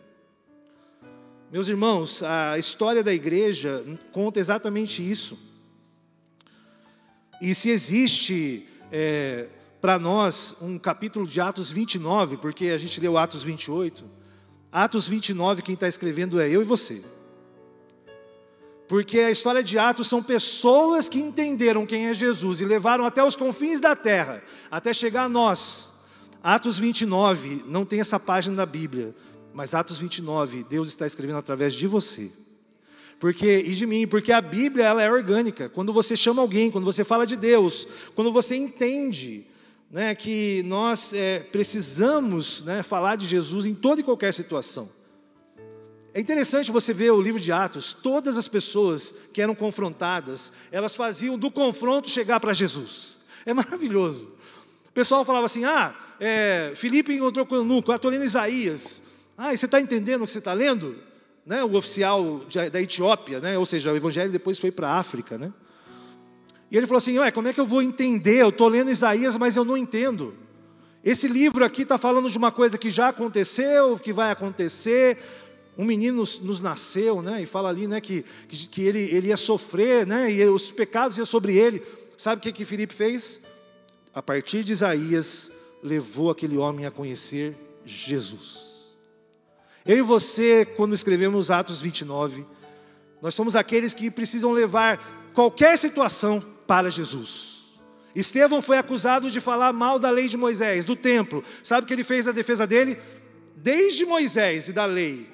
Meus 1.52 1.68
irmãos, 1.68 2.24
a 2.24 2.58
história 2.58 3.04
da 3.04 3.14
igreja 3.14 3.84
conta 4.12 4.40
exatamente 4.40 5.02
isso. 5.02 5.38
E 7.42 7.56
se 7.56 7.72
existe 7.72 8.68
é, 8.92 9.48
para 9.82 9.98
nós 9.98 10.56
um 10.62 10.78
capítulo 10.78 11.26
de 11.26 11.42
Atos 11.42 11.72
29, 11.72 12.38
porque 12.38 12.68
a 12.68 12.78
gente 12.78 13.02
leu 13.02 13.18
Atos 13.18 13.42
28, 13.42 14.06
Atos 14.72 15.08
29, 15.08 15.64
quem 15.64 15.74
está 15.74 15.88
escrevendo 15.88 16.40
é 16.40 16.48
eu 16.48 16.62
e 16.62 16.64
você. 16.64 17.04
Porque 18.88 19.20
a 19.22 19.32
história 19.32 19.64
de 19.64 19.80
Atos 19.80 20.08
são 20.08 20.22
pessoas 20.22 21.10
que 21.10 21.20
entenderam 21.20 21.86
quem 21.86 22.08
é 22.08 22.14
Jesus 22.14 22.62
e 22.62 22.66
levaram 22.66 23.06
até 23.06 23.24
os 23.24 23.36
confins 23.36 23.82
da 23.82 23.96
terra, 23.96 24.44
até 24.70 24.94
chegar 24.94 25.24
a 25.24 25.30
nós. 25.30 25.94
Atos 26.44 26.78
29, 26.78 27.64
não 27.66 27.86
tem 27.86 28.02
essa 28.02 28.20
página 28.20 28.56
da 28.56 28.66
Bíblia, 28.66 29.16
mas 29.52 29.74
Atos 29.74 29.98
29, 29.98 30.64
Deus 30.66 30.90
está 30.90 31.08
escrevendo 31.08 31.40
através 31.40 31.74
de 31.74 31.88
você. 31.88 32.32
Porque 33.22 33.60
e 33.60 33.76
de 33.76 33.86
mim, 33.86 34.08
porque 34.08 34.32
a 34.32 34.42
Bíblia 34.42 34.84
ela 34.84 35.04
é 35.04 35.10
orgânica. 35.10 35.70
Quando 35.70 35.94
você 35.94 36.18
chama 36.18 36.42
alguém, 36.42 36.72
quando 36.72 36.86
você 36.86 37.04
fala 37.04 37.28
de 37.28 37.36
Deus, 37.36 37.88
quando 38.16 38.32
você 38.32 38.56
entende 38.56 39.46
né, 39.92 40.16
que 40.16 40.64
nós 40.64 41.14
é, 41.14 41.42
precisamos 41.42 42.64
né, 42.64 42.82
falar 42.82 43.18
de 43.18 43.28
Jesus 43.28 43.68
em 43.68 43.76
toda 43.76 44.02
e 44.02 44.04
qualquer 44.04 44.34
situação. 44.34 44.90
É 46.16 46.20
interessante 46.20 46.72
você 46.72 46.96
ver 46.96 47.12
o 47.12 47.22
livro 47.22 47.40
de 47.40 47.52
Atos, 47.52 47.94
todas 47.94 48.38
as 48.38 48.48
pessoas 48.48 49.14
que 49.32 49.40
eram 49.40 49.54
confrontadas, 49.54 50.52
elas 50.72 50.96
faziam 50.96 51.38
do 51.38 51.52
confronto 51.52 52.10
chegar 52.10 52.40
para 52.40 52.54
Jesus. 52.54 53.20
É 53.46 53.54
maravilhoso. 53.54 54.32
O 54.90 54.92
pessoal 54.92 55.24
falava 55.24 55.46
assim: 55.46 55.64
ah, 55.64 55.96
é, 56.20 56.74
Filipe 56.76 57.14
encontrou 57.14 57.46
com 57.46 57.54
o 57.54 57.58
eunuco, 57.60 57.94
estou 57.94 58.10
lendo 58.10 58.26
Isaías. 58.26 59.04
Ah, 59.38 59.56
você 59.56 59.68
está 59.68 59.80
entendendo 59.80 60.24
o 60.24 60.26
que 60.26 60.32
você 60.32 60.40
está 60.40 60.54
lendo? 60.54 61.11
Né, 61.46 61.64
o 61.64 61.76
oficial 61.76 62.42
da 62.72 62.82
Etiópia, 62.82 63.40
né, 63.40 63.58
ou 63.58 63.66
seja, 63.66 63.92
o 63.92 63.96
evangelho 63.96 64.32
depois 64.32 64.60
foi 64.60 64.72
para 64.72 64.90
a 64.90 65.00
África. 65.00 65.38
Né? 65.38 65.52
E 66.72 66.78
ele 66.78 66.88
falou 66.88 67.00
assim: 67.00 67.20
Ué, 67.20 67.30
como 67.32 67.50
é 67.50 67.54
que 67.54 67.60
eu 67.60 67.66
vou 67.66 67.82
entender? 67.82 68.42
Eu 68.42 68.50
estou 68.50 68.70
lendo 68.70 68.90
Isaías, 68.90 69.36
mas 69.36 69.58
eu 69.58 69.66
não 69.66 69.76
entendo. 69.76 70.34
Esse 71.04 71.28
livro 71.28 71.66
aqui 71.66 71.82
está 71.82 71.98
falando 71.98 72.30
de 72.30 72.38
uma 72.38 72.52
coisa 72.52 72.78
que 72.78 72.90
já 72.90 73.10
aconteceu, 73.10 73.98
que 73.98 74.14
vai 74.14 74.32
acontecer, 74.32 75.18
um 75.78 75.84
menino 75.84 76.18
nos, 76.18 76.40
nos, 76.40 76.62
nasceu, 76.62 77.22
né? 77.22 77.42
E 77.42 77.46
fala 77.46 77.70
ali, 77.70 77.88
né? 77.88 78.00
Que, 78.00 78.24
que, 78.48 78.68
que, 78.68 78.84
ele, 78.84 79.00
ele 79.00 79.28
ia 79.28 79.38
sofrer, 79.38 80.06
né? 80.06 80.32
E 80.32 80.46
os 80.46 80.72
pecados 80.72 81.18
iam 81.18 81.26
sobre 81.26 81.58
ele. 81.58 81.84
Sabe 82.18 82.40
o 82.40 82.42
que 82.42 82.54
que 82.54 82.64
Filipe 82.64 82.94
fez? 82.94 83.42
A 84.14 84.22
partir 84.22 84.64
de 84.64 84.72
Isaías, 84.74 85.52
levou 85.82 86.30
aquele 86.30 86.58
homem 86.58 86.86
a 86.86 86.92
conhecer 86.92 87.58
Jesus. 87.84 88.71
Eu 89.86 89.98
e 89.98 90.02
você, 90.02 90.66
quando 90.66 90.94
escrevemos 90.94 91.50
Atos 91.50 91.82
29, 91.82 92.46
nós 93.22 93.34
somos 93.34 93.56
aqueles 93.56 93.94
que 93.94 94.12
precisam 94.12 94.52
levar 94.52 95.32
qualquer 95.34 95.78
situação 95.78 96.44
para 96.68 96.90
Jesus. 96.90 97.52
Estevão 98.16 98.62
foi 98.62 98.78
acusado 98.78 99.32
de 99.32 99.40
falar 99.40 99.72
mal 99.72 99.98
da 99.98 100.10
lei 100.10 100.28
de 100.28 100.38
Moisés, 100.38 100.86
do 100.86 100.96
templo. 100.96 101.44
Sabe 101.64 101.84
o 101.84 101.88
que 101.88 101.94
ele 101.94 102.04
fez 102.04 102.26
na 102.26 102.32
defesa 102.32 102.68
dele? 102.68 102.98
Desde 103.56 104.06
Moisés 104.06 104.68
e 104.68 104.74
da 104.74 104.86
lei, 104.86 105.28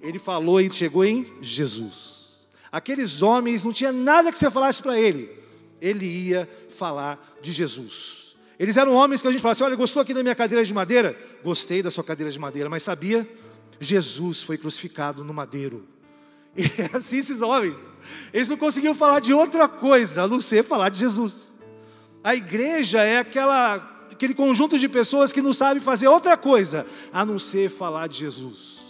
ele 0.00 0.18
falou 0.18 0.60
e 0.60 0.72
chegou 0.72 1.04
em 1.04 1.26
Jesus. 1.40 2.38
Aqueles 2.70 3.22
homens 3.22 3.62
não 3.62 3.72
tinha 3.72 3.92
nada 3.92 4.32
que 4.32 4.38
você 4.38 4.50
falasse 4.50 4.80
para 4.82 4.98
ele, 4.98 5.30
ele 5.80 6.06
ia 6.06 6.48
falar 6.70 7.38
de 7.42 7.52
Jesus. 7.52 8.36
Eles 8.58 8.76
eram 8.76 8.94
homens 8.94 9.20
que 9.20 9.28
a 9.28 9.30
gente 9.30 9.40
fala 9.40 9.52
assim: 9.52 9.64
olha, 9.64 9.76
gostou 9.76 10.00
aqui 10.00 10.14
da 10.14 10.22
minha 10.22 10.34
cadeira 10.34 10.64
de 10.64 10.72
madeira? 10.72 11.18
Gostei 11.42 11.82
da 11.82 11.90
sua 11.90 12.04
cadeira 12.04 12.30
de 12.30 12.38
madeira, 12.38 12.70
mas 12.70 12.82
sabia? 12.82 13.28
Jesus 13.82 14.42
foi 14.42 14.56
crucificado 14.56 15.24
no 15.24 15.34
madeiro. 15.34 15.86
E 16.54 16.64
é 16.64 16.90
assim 16.92 17.16
esses 17.16 17.40
homens. 17.40 17.78
Eles 18.30 18.46
não 18.46 18.58
conseguiam 18.58 18.94
falar 18.94 19.20
de 19.20 19.32
outra 19.32 19.66
coisa 19.66 20.24
a 20.24 20.28
não 20.28 20.38
ser 20.38 20.62
falar 20.62 20.90
de 20.90 20.98
Jesus. 20.98 21.54
A 22.22 22.36
igreja 22.36 23.02
é 23.02 23.18
aquela, 23.18 23.76
aquele 24.10 24.34
conjunto 24.34 24.78
de 24.78 24.86
pessoas 24.86 25.32
que 25.32 25.40
não 25.40 25.54
sabe 25.54 25.80
fazer 25.80 26.08
outra 26.08 26.36
coisa 26.36 26.86
a 27.10 27.24
não 27.24 27.38
ser 27.38 27.70
falar 27.70 28.06
de 28.06 28.18
Jesus. 28.18 28.80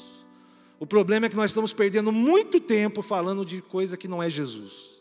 O 0.81 0.87
problema 0.87 1.27
é 1.27 1.29
que 1.29 1.37
nós 1.37 1.53
estamos 1.53 1.73
perdendo 1.73 2.11
muito 2.11 2.59
tempo 2.59 3.01
falando 3.01 3.45
de 3.45 3.63
coisa 3.63 3.97
que 3.97 4.09
não 4.09 4.21
é 4.21 4.29
Jesus. 4.29 5.01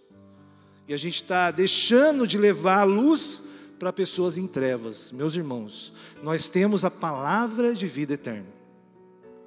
E 0.88 0.94
a 0.94 0.98
gente 0.98 1.16
está 1.16 1.50
deixando 1.50 2.28
de 2.28 2.38
levar 2.38 2.82
a 2.82 2.84
luz 2.84 3.44
para 3.80 3.92
pessoas 3.92 4.38
em 4.38 4.46
trevas. 4.46 5.12
Meus 5.12 5.36
irmãos, 5.36 5.92
nós 6.22 6.48
temos 6.48 6.86
a 6.86 6.92
palavra 6.92 7.74
de 7.74 7.88
vida 7.88 8.14
eterna. 8.14 8.61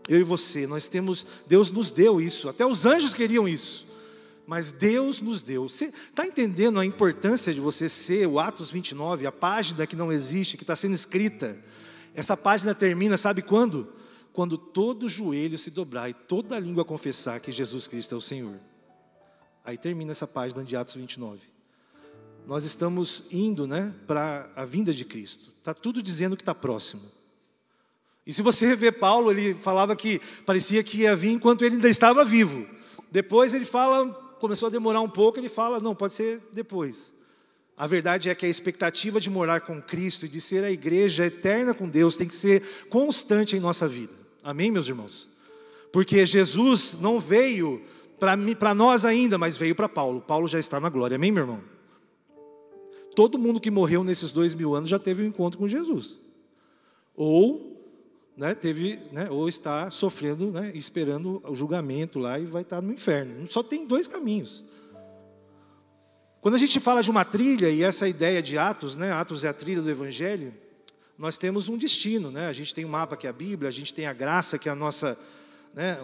Eu 0.09 0.21
e 0.21 0.23
você, 0.23 0.67
nós 0.67 0.87
temos, 0.87 1.27
Deus 1.47 1.71
nos 1.71 1.91
deu 1.91 2.21
isso, 2.21 2.49
até 2.49 2.65
os 2.67 2.85
anjos 2.85 3.15
queriam 3.15 3.49
isso, 3.49 3.87
mas 4.47 4.71
Deus 4.71 5.21
nos 5.21 5.41
deu. 5.41 5.67
Você 5.69 5.87
está 5.87 6.27
entendendo 6.27 6.79
a 6.79 6.85
importância 6.85 7.55
de 7.55 7.61
você 7.61 7.89
ser 7.89 8.27
o 8.27 8.39
Atos 8.39 8.71
29, 8.71 9.27
a 9.27 9.33
página 9.33 9.87
que 9.87 9.97
não 9.97 10.13
existe, 10.13 10.57
que 10.57 10.63
está 10.63 10.77
sendo 10.77 10.95
escrita? 10.95 11.59
Essa 12.15 12.37
página 12.37 12.75
termina, 12.75 13.17
sabe 13.17 13.41
quando? 13.41 13.93
Quando 14.33 14.59
todo 14.59 15.09
joelho 15.09 15.57
se 15.57 15.71
dobrar 15.71 16.11
e 16.11 16.15
toda 16.15 16.59
língua 16.59 16.85
confessar 16.85 17.41
que 17.41 17.51
Jesus 17.51 17.87
Cristo 17.87 18.15
é 18.15 18.19
o 18.19 18.21
Senhor. 18.21 18.61
Aí 19.65 19.79
termina 19.79 20.13
essa 20.13 20.27
página 20.27 20.63
de 20.63 20.77
Atos 20.77 20.95
29. 20.95 21.41
Nós 22.47 22.65
estamos 22.65 23.25
indo 23.31 23.67
né, 23.67 23.95
para 24.07 24.51
a 24.55 24.67
vinda 24.67 24.93
de 24.93 25.05
Cristo. 25.05 25.51
Está 25.59 25.73
tudo 25.73 26.03
dizendo 26.03 26.37
que 26.37 26.43
está 26.43 26.55
próximo. 26.55 27.03
E 28.27 28.33
se 28.33 28.43
você 28.43 28.75
ver 28.75 28.93
Paulo, 28.93 29.31
ele 29.31 29.55
falava 29.55 29.95
que 29.95 30.21
parecia 30.47 30.83
que 30.83 30.99
ia 31.03 31.15
vir 31.15 31.33
enquanto 31.33 31.65
ele 31.65 31.77
ainda 31.77 31.89
estava 31.89 32.25
vivo. 32.25 32.67
Depois 33.11 33.53
ele 33.53 33.65
fala, 33.65 34.09
começou 34.41 34.69
a 34.69 34.71
demorar 34.71 35.01
um 35.01 35.09
pouco, 35.09 35.39
ele 35.39 35.49
fala, 35.49 35.79
não, 35.79 35.95
pode 35.95 36.15
ser 36.15 36.41
depois. 36.53 37.13
A 37.77 37.87
verdade 37.87 38.31
é 38.31 38.35
que 38.35 38.47
a 38.47 38.49
expectativa 38.49 39.21
de 39.21 39.29
morar 39.29 39.61
com 39.63 39.83
Cristo 39.83 40.27
e 40.27 40.29
de 40.29 40.41
ser 40.41 40.65
a 40.65 40.71
igreja 40.71 41.27
eterna 41.27 41.75
com 41.75 41.89
Deus 41.89 42.17
tem 42.17 42.29
que 42.29 42.35
ser 42.35 42.63
constante 42.89 43.57
em 43.57 43.61
nossa 43.61 43.87
vida. 43.87 44.13
Amém, 44.43 44.71
meus 44.71 44.89
irmãos? 44.89 45.29
Porque 45.93 46.25
Jesus 46.25 46.99
não 47.01 47.21
veio 47.21 47.83
para 48.59 48.75
nós 48.75 49.05
ainda, 49.05 49.37
mas 49.37 49.57
veio 49.57 49.75
para 49.75 49.89
Paulo. 49.89 50.21
Paulo 50.21 50.49
já 50.49 50.59
está 50.59 50.79
na 50.79 50.89
glória. 50.89 51.17
Amém, 51.17 51.33
meu 51.33 51.43
irmão? 51.43 51.61
Todo 53.15 53.39
mundo 53.39 53.61
que 53.61 53.71
morreu 53.71 54.03
nesses 54.03 54.31
dois 54.31 54.55
mil 54.55 54.75
anos 54.75 54.89
já 54.89 54.99
teve 54.99 55.23
um 55.23 55.27
encontro 55.27 55.59
com 55.59 55.69
Jesus. 55.69 56.17
Ou 57.17 57.74
né, 58.37 58.55
teve, 58.55 58.99
né, 59.13 59.31
ou 59.31 59.49
está 59.49 59.91
sofrendo, 59.91 60.51
né, 60.51 60.73
esperando 60.75 61.43
o 61.45 61.55
julgamento 61.55 62.19
lá 62.19 62.39
e 62.39 62.45
vai 62.45 62.63
estar 62.63 62.81
no 62.81 62.93
inferno. 62.93 63.47
Só 63.47 63.63
tem 63.63 63.87
dois 63.87 64.09
caminhos. 64.09 64.65
Quando 66.41 66.57
a 66.57 66.59
gente 66.59 66.79
fala 66.81 67.03
de 67.03 67.11
uma 67.11 67.25
trilha 67.25 67.71
e 67.71 67.83
essa 67.83 68.07
ideia 68.09 68.43
de 68.43 68.59
Atos, 68.59 68.97
né, 68.97 69.13
Atos 69.13 69.45
é 69.45 69.49
a 69.49 69.55
trilha 69.55 69.81
do 69.81 69.91
Evangelho, 69.91 70.53
nós 71.17 71.39
temos 71.39 71.69
um 71.69 71.79
destino, 71.79 72.31
né? 72.31 72.49
A 72.49 72.53
gente 72.53 72.75
tem 72.75 72.85
um 72.85 72.89
mapa 72.89 73.17
que 73.17 73.27
é 73.27 73.31
a 73.31 73.33
Bíblia, 73.33 73.69
a 73.69 73.73
gente 73.73 73.95
tem 73.95 74.07
a 74.07 74.13
graça 74.13 74.59
que 74.59 74.69
é 74.69 74.73
a 74.73 74.75
nossa, 74.75 75.17
né, 75.73 75.97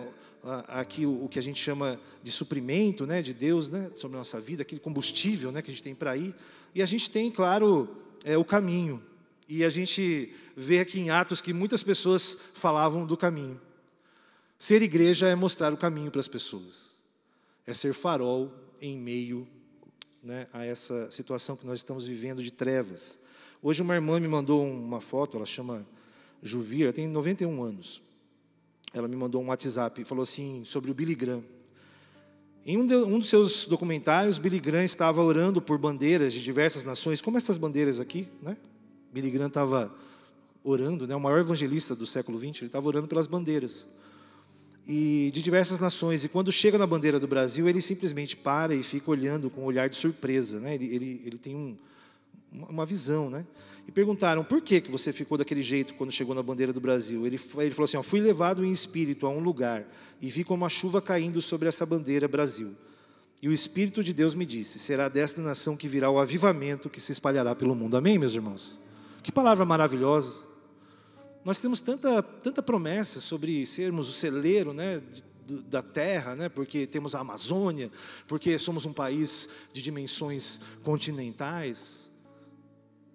aqui 0.69 1.05
o, 1.05 1.29
que 1.29 1.39
a 1.39 1.43
gente 1.43 1.61
chama 1.61 2.01
de 2.23 2.31
suprimento, 2.31 3.07
né, 3.07 3.21
de 3.21 3.35
Deus, 3.35 3.69
né, 3.69 3.91
sobre 3.95 4.17
a 4.17 4.21
nossa 4.21 4.41
vida, 4.41 4.63
aquele 4.63 4.81
combustível, 4.81 5.51
né, 5.51 5.61
que 5.63 5.71
a 5.71 5.75
gente 5.75 5.83
tem 5.83 5.95
para 5.95 6.17
ir, 6.17 6.35
e 6.75 6.81
a 6.81 6.87
gente 6.87 7.11
tem, 7.11 7.31
claro, 7.31 7.89
é, 8.25 8.39
o 8.39 8.45
caminho. 8.45 9.03
E 9.51 9.65
a 9.65 9.69
gente 9.69 10.33
vê 10.57 10.79
aqui 10.79 11.01
em 11.01 11.11
Atos 11.11 11.41
que 11.41 11.53
muitas 11.53 11.83
pessoas 11.83 12.39
falavam 12.55 13.05
do 13.05 13.17
caminho. 13.17 13.61
Ser 14.57 14.81
igreja 14.81 15.27
é 15.27 15.35
mostrar 15.35 15.73
o 15.73 15.77
caminho 15.77 16.09
para 16.09 16.21
as 16.21 16.29
pessoas, 16.29 16.95
é 17.67 17.75
ser 17.75 17.93
farol 17.93 18.53
em 18.81 18.97
meio 18.97 19.49
né, 20.23 20.47
a 20.53 20.65
essa 20.65 21.11
situação 21.11 21.57
que 21.57 21.67
nós 21.67 21.81
estamos 21.81 22.07
vivendo 22.07 22.45
de 22.45 22.53
trevas. 22.53 23.19
Hoje 23.61 23.83
uma 23.83 23.93
irmã 23.97 24.21
me 24.21 24.29
mandou 24.29 24.65
uma 24.65 25.01
foto, 25.01 25.37
ela 25.37 25.47
chama 25.47 25.85
Juvir, 26.41 26.85
ela 26.85 26.93
tem 26.93 27.09
91 27.09 27.61
anos. 27.61 28.01
Ela 28.95 29.09
me 29.09 29.17
mandou 29.17 29.43
um 29.43 29.49
WhatsApp 29.49 30.01
e 30.01 30.05
falou 30.05 30.23
assim 30.23 30.65
sobre 30.65 30.93
o 30.93 30.95
Billy 30.95 31.17
Graham. 31.17 31.43
Em 32.65 32.79
um, 32.79 32.87
de, 32.87 32.95
um 32.95 33.19
dos 33.19 33.29
seus 33.29 33.67
documentários, 33.67 34.39
Billy 34.39 34.61
Graham 34.61 34.85
estava 34.85 35.21
orando 35.21 35.61
por 35.61 35.77
bandeiras 35.77 36.33
de 36.33 36.41
diversas 36.41 36.85
nações, 36.85 37.21
como 37.21 37.37
essas 37.37 37.59
bandeiras 37.59 37.99
aqui, 37.99 38.29
né? 38.41 38.57
Billy 39.13 39.31
Graham 39.31 39.49
estava 39.49 39.93
orando, 40.63 41.07
né, 41.07 41.17
o 41.17 41.21
maior 41.21 41.41
evangelista 41.41 41.95
do 41.95 42.07
século 42.07 42.39
XX, 42.39 42.59
ele 42.59 42.67
estava 42.67 42.87
orando 42.87 43.09
pelas 43.09 43.27
bandeiras. 43.27 43.89
E 44.87 45.31
de 45.33 45.43
diversas 45.43 45.79
nações. 45.79 46.25
E 46.25 46.29
quando 46.29 46.51
chega 46.51 46.77
na 46.77 46.87
bandeira 46.87 47.21
do 47.21 47.27
Brasil, 47.27 47.69
ele 47.69 47.81
simplesmente 47.81 48.37
para 48.37 48.75
e 48.75 48.83
fica 48.83 49.11
olhando 49.11 49.49
com 49.49 49.63
um 49.63 49.65
olhar 49.65 49.89
de 49.89 49.97
surpresa. 49.97 50.59
Né? 50.59 50.75
Ele, 50.75 50.95
ele, 50.95 51.23
ele 51.25 51.39
tem 51.39 51.55
um, 51.55 51.77
uma 52.53 52.85
visão. 52.85 53.31
Né? 53.31 53.47
E 53.87 53.93
perguntaram, 53.93 54.43
por 54.43 54.61
que, 54.61 54.81
que 54.81 54.91
você 54.91 55.13
ficou 55.13 55.39
daquele 55.39 55.63
jeito 55.63 55.95
quando 55.95 56.11
chegou 56.11 56.35
na 56.35 56.43
bandeira 56.43 56.73
do 56.73 56.81
Brasil? 56.81 57.27
Ele, 57.27 57.39
ele 57.59 57.71
falou 57.71 57.85
assim, 57.85 57.97
ó, 57.99 58.03
fui 58.03 58.21
levado 58.21 58.65
em 58.65 58.73
espírito 58.73 59.27
a 59.27 59.31
um 59.31 59.39
lugar 59.39 59.87
e 60.21 60.29
vi 60.29 60.43
como 60.43 60.65
a 60.65 60.69
chuva 60.69 61.01
caindo 61.01 61.41
sobre 61.41 61.69
essa 61.69 61.87
bandeira 61.87 62.27
Brasil. 62.27 62.75
E 63.43 63.49
o 63.49 63.53
Espírito 63.53 64.05
de 64.05 64.13
Deus 64.13 64.35
me 64.35 64.45
disse, 64.45 64.79
será 64.79 65.09
desta 65.09 65.41
nação 65.41 65.75
que 65.75 65.89
virá 65.89 66.11
o 66.11 66.19
avivamento 66.19 66.91
que 66.91 67.01
se 67.01 67.11
espalhará 67.13 67.55
pelo 67.55 67.75
mundo. 67.75 67.97
Amém, 67.97 68.19
meus 68.19 68.35
irmãos? 68.35 68.79
Que 69.23 69.31
palavra 69.31 69.65
maravilhosa. 69.65 70.43
Nós 71.45 71.59
temos 71.59 71.81
tanta, 71.81 72.23
tanta 72.23 72.63
promessa 72.63 73.21
sobre 73.21 73.65
sermos 73.67 74.09
o 74.09 74.13
celeiro 74.13 74.73
né, 74.73 75.03
da 75.47 75.83
terra, 75.83 76.35
né, 76.35 76.49
porque 76.49 76.87
temos 76.87 77.15
a 77.15 77.21
Amazônia, 77.21 77.91
porque 78.27 78.59
somos 78.59 78.85
um 78.85 78.93
país 78.93 79.49
de 79.73 79.83
dimensões 79.83 80.61
continentais. 80.83 82.11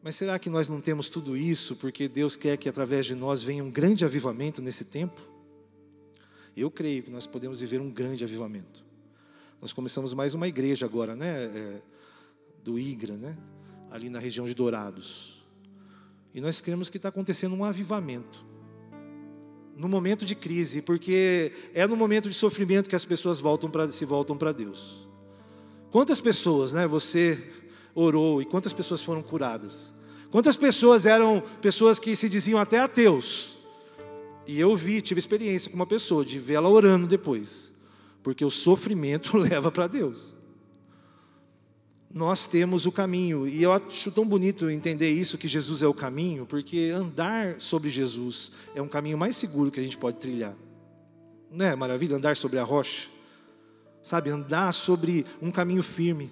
Mas 0.03 0.15
será 0.15 0.37
que 0.37 0.49
nós 0.49 0.69
não 0.69 0.79
temos 0.79 1.09
tudo 1.09 1.35
isso 1.35 1.75
porque 1.77 2.07
Deus 2.07 2.35
quer 2.35 2.57
que 2.57 2.69
através 2.69 3.05
de 3.05 3.15
nós 3.15 3.41
venha 3.41 3.63
um 3.63 3.71
grande 3.71 4.05
avivamento 4.05 4.61
nesse 4.61 4.85
tempo? 4.85 5.19
Eu 6.55 6.69
creio 6.69 7.03
que 7.03 7.11
nós 7.11 7.25
podemos 7.25 7.59
viver 7.59 7.81
um 7.81 7.91
grande 7.91 8.23
avivamento. 8.23 8.83
Nós 9.59 9.73
começamos 9.73 10.13
mais 10.13 10.33
uma 10.33 10.47
igreja 10.47 10.85
agora, 10.85 11.15
né, 11.15 11.45
é, 11.45 11.81
do 12.63 12.77
Igra, 12.77 13.15
né, 13.15 13.35
ali 13.89 14.09
na 14.09 14.19
região 14.19 14.45
de 14.45 14.53
Dourados. 14.53 15.34
E 16.35 16.41
nós 16.41 16.59
cremos 16.59 16.89
que 16.89 16.97
está 16.97 17.07
acontecendo 17.07 17.55
um 17.55 17.63
avivamento. 17.63 18.45
No 19.73 19.87
momento 19.87 20.25
de 20.25 20.35
crise, 20.35 20.81
porque 20.81 21.53
é 21.73 21.87
no 21.87 21.95
momento 21.95 22.27
de 22.27 22.35
sofrimento 22.35 22.89
que 22.89 22.95
as 22.95 23.05
pessoas 23.05 23.39
voltam 23.39 23.71
pra, 23.71 23.89
se 23.89 24.03
voltam 24.03 24.37
para 24.37 24.51
Deus. 24.51 25.07
Quantas 25.89 26.19
pessoas, 26.19 26.73
né, 26.73 26.85
você 26.85 27.41
orou 27.93 28.41
e 28.41 28.45
quantas 28.45 28.73
pessoas 28.73 29.01
foram 29.01 29.23
curadas? 29.23 29.95
Quantas 30.29 30.57
pessoas 30.57 31.05
eram 31.05 31.41
pessoas 31.61 31.99
que 31.99 32.13
se 32.17 32.27
diziam 32.27 32.59
até 32.59 32.79
ateus? 32.79 33.55
E 34.45 34.59
eu 34.59 34.75
vi, 34.75 35.01
tive 35.01 35.19
experiência 35.19 35.71
com 35.71 35.77
uma 35.77 35.87
pessoa 35.87 36.25
de 36.25 36.37
ver 36.37 36.55
ela 36.55 36.67
orando 36.67 37.07
depois, 37.07 37.71
porque 38.21 38.43
o 38.43 38.51
sofrimento 38.51 39.37
leva 39.39 39.71
para 39.71 39.87
Deus 39.87 40.34
nós 42.15 42.45
temos 42.45 42.85
o 42.85 42.93
caminho. 42.93 43.45
E 43.45 43.61
eu 43.61 43.73
acho 43.73 44.09
tão 44.09 44.25
bonito 44.25 44.69
entender 44.69 45.09
isso, 45.09 45.37
que 45.37 45.49
Jesus 45.49 45.83
é 45.83 45.87
o 45.87 45.93
caminho, 45.93 46.45
porque 46.45 46.89
andar 46.95 47.59
sobre 47.59 47.89
Jesus 47.89 48.53
é 48.73 48.81
um 48.81 48.87
caminho 48.87 49.17
mais 49.17 49.35
seguro 49.35 49.69
que 49.69 49.81
a 49.81 49.83
gente 49.83 49.97
pode 49.97 50.17
trilhar. 50.17 50.55
Não 51.51 51.65
é 51.65 51.75
maravilha 51.75 52.15
andar 52.15 52.37
sobre 52.37 52.57
a 52.57 52.63
rocha? 52.63 53.09
Sabe, 54.01 54.29
andar 54.29 54.71
sobre 54.71 55.25
um 55.41 55.51
caminho 55.51 55.83
firme. 55.83 56.31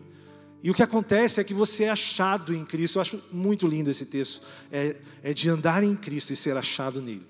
E 0.64 0.72
o 0.72 0.74
que 0.74 0.82
acontece 0.82 1.42
é 1.42 1.44
que 1.44 1.54
você 1.54 1.84
é 1.84 1.90
achado 1.90 2.56
em 2.56 2.64
Cristo. 2.64 2.98
Eu 2.98 3.02
acho 3.02 3.22
muito 3.30 3.68
lindo 3.68 3.90
esse 3.90 4.06
texto. 4.06 4.42
É, 4.72 4.96
é 5.22 5.34
de 5.34 5.50
andar 5.50 5.84
em 5.84 5.98
Cristo 5.98 6.32
e 6.32 6.36
ser 6.38 6.56
achado 6.56 7.02
nele. 7.02 7.28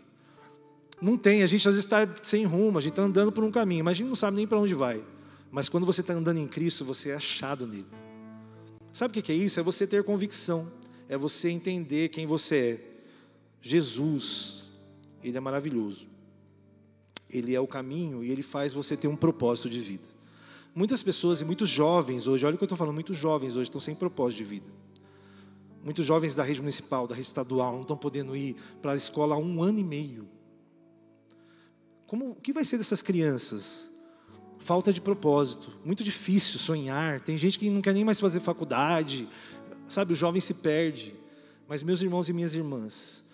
Não 1.01 1.17
tem, 1.17 1.41
a 1.41 1.47
gente 1.47 1.67
às 1.67 1.73
vezes 1.73 1.85
está 1.85 2.07
sem 2.21 2.45
rumo, 2.45 2.77
a 2.77 2.81
gente 2.81 2.91
está 2.91 3.01
andando 3.01 3.31
por 3.31 3.43
um 3.43 3.49
caminho, 3.49 3.83
mas 3.83 3.93
a 3.93 3.95
gente 3.95 4.07
não 4.07 4.15
sabe 4.15 4.37
nem 4.37 4.45
para 4.45 4.59
onde 4.59 4.75
vai. 4.75 5.03
Mas 5.51 5.67
quando 5.67 5.87
você 5.87 6.01
está 6.01 6.13
andando 6.13 6.37
em 6.37 6.47
Cristo, 6.47 6.85
você 6.85 7.09
é 7.09 7.15
achado 7.15 7.65
nele. 7.65 7.87
Sabe 8.93 9.19
o 9.19 9.23
que 9.23 9.31
é 9.31 9.35
isso? 9.35 9.59
É 9.59 9.63
você 9.63 9.87
ter 9.87 10.03
convicção, 10.03 10.71
é 11.09 11.17
você 11.17 11.49
entender 11.49 12.09
quem 12.09 12.27
você 12.27 12.55
é. 12.55 12.93
Jesus, 13.59 14.67
Ele 15.23 15.35
é 15.35 15.41
maravilhoso. 15.41 16.07
Ele 17.27 17.55
é 17.55 17.59
o 17.59 17.65
caminho 17.65 18.23
e 18.23 18.29
Ele 18.29 18.43
faz 18.43 18.71
você 18.71 18.95
ter 18.95 19.07
um 19.07 19.15
propósito 19.15 19.67
de 19.67 19.79
vida. 19.79 20.07
Muitas 20.75 21.01
pessoas 21.01 21.41
e 21.41 21.45
muitos 21.45 21.69
jovens 21.69 22.27
hoje, 22.27 22.45
olha 22.45 22.53
o 22.53 22.57
que 22.57 22.63
eu 22.63 22.67
estou 22.67 22.77
falando, 22.77 22.93
muitos 22.93 23.17
jovens 23.17 23.55
hoje 23.55 23.63
estão 23.63 23.81
sem 23.81 23.95
propósito 23.95 24.39
de 24.39 24.43
vida. 24.43 24.71
Muitos 25.83 26.05
jovens 26.05 26.35
da 26.35 26.43
rede 26.43 26.61
municipal, 26.61 27.07
da 27.07 27.15
rede 27.15 27.27
estadual, 27.27 27.73
não 27.73 27.81
estão 27.81 27.97
podendo 27.97 28.35
ir 28.35 28.55
para 28.81 28.91
a 28.91 28.95
escola 28.95 29.35
há 29.35 29.37
um 29.37 29.61
ano 29.61 29.79
e 29.79 29.83
meio. 29.83 30.29
Como, 32.05 32.31
o 32.31 32.35
que 32.35 32.53
vai 32.53 32.63
ser 32.63 32.77
dessas 32.77 33.01
crianças? 33.01 33.92
Falta 34.63 34.93
de 34.93 35.01
propósito, 35.01 35.73
muito 35.83 36.05
difícil 36.05 36.57
sonhar. 36.57 37.19
Tem 37.19 37.37
gente 37.37 37.59
que 37.59 37.69
não 37.69 37.81
quer 37.81 37.93
nem 37.93 38.05
mais 38.05 38.17
fazer 38.17 38.39
faculdade, 38.39 39.27
sabe? 39.89 40.13
O 40.13 40.15
jovem 40.15 40.39
se 40.39 40.53
perde. 40.53 41.13
Mas, 41.67 41.83
meus 41.83 42.01
irmãos 42.01 42.29
e 42.29 42.33
minhas 42.33 42.55
irmãs, 42.55 43.25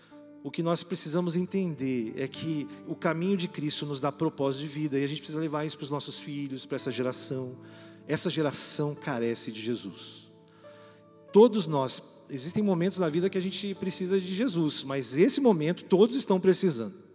o 0.43 0.49
que 0.49 0.63
nós 0.63 0.81
precisamos 0.81 1.35
entender 1.35 2.15
é 2.17 2.27
que 2.27 2.67
o 2.87 2.95
caminho 2.95 3.37
de 3.37 3.47
Cristo 3.47 3.85
nos 3.85 4.01
dá 4.01 4.11
propósito 4.11 4.61
de 4.61 4.67
vida 4.69 4.97
e 4.97 5.03
a 5.03 5.07
gente 5.07 5.19
precisa 5.19 5.39
levar 5.39 5.63
isso 5.65 5.77
para 5.77 5.83
os 5.83 5.91
nossos 5.91 6.17
filhos, 6.17 6.65
para 6.65 6.77
essa 6.77 6.89
geração. 6.89 7.55
Essa 8.07 8.27
geração 8.27 8.95
carece 8.95 9.51
de 9.51 9.61
Jesus. 9.61 10.31
Todos 11.31 11.67
nós, 11.67 12.01
existem 12.27 12.63
momentos 12.63 12.97
na 12.97 13.07
vida 13.07 13.29
que 13.29 13.37
a 13.37 13.41
gente 13.41 13.75
precisa 13.75 14.19
de 14.19 14.33
Jesus, 14.33 14.83
mas 14.83 15.15
esse 15.15 15.39
momento 15.39 15.83
todos 15.83 16.15
estão 16.15 16.39
precisando. 16.39 17.08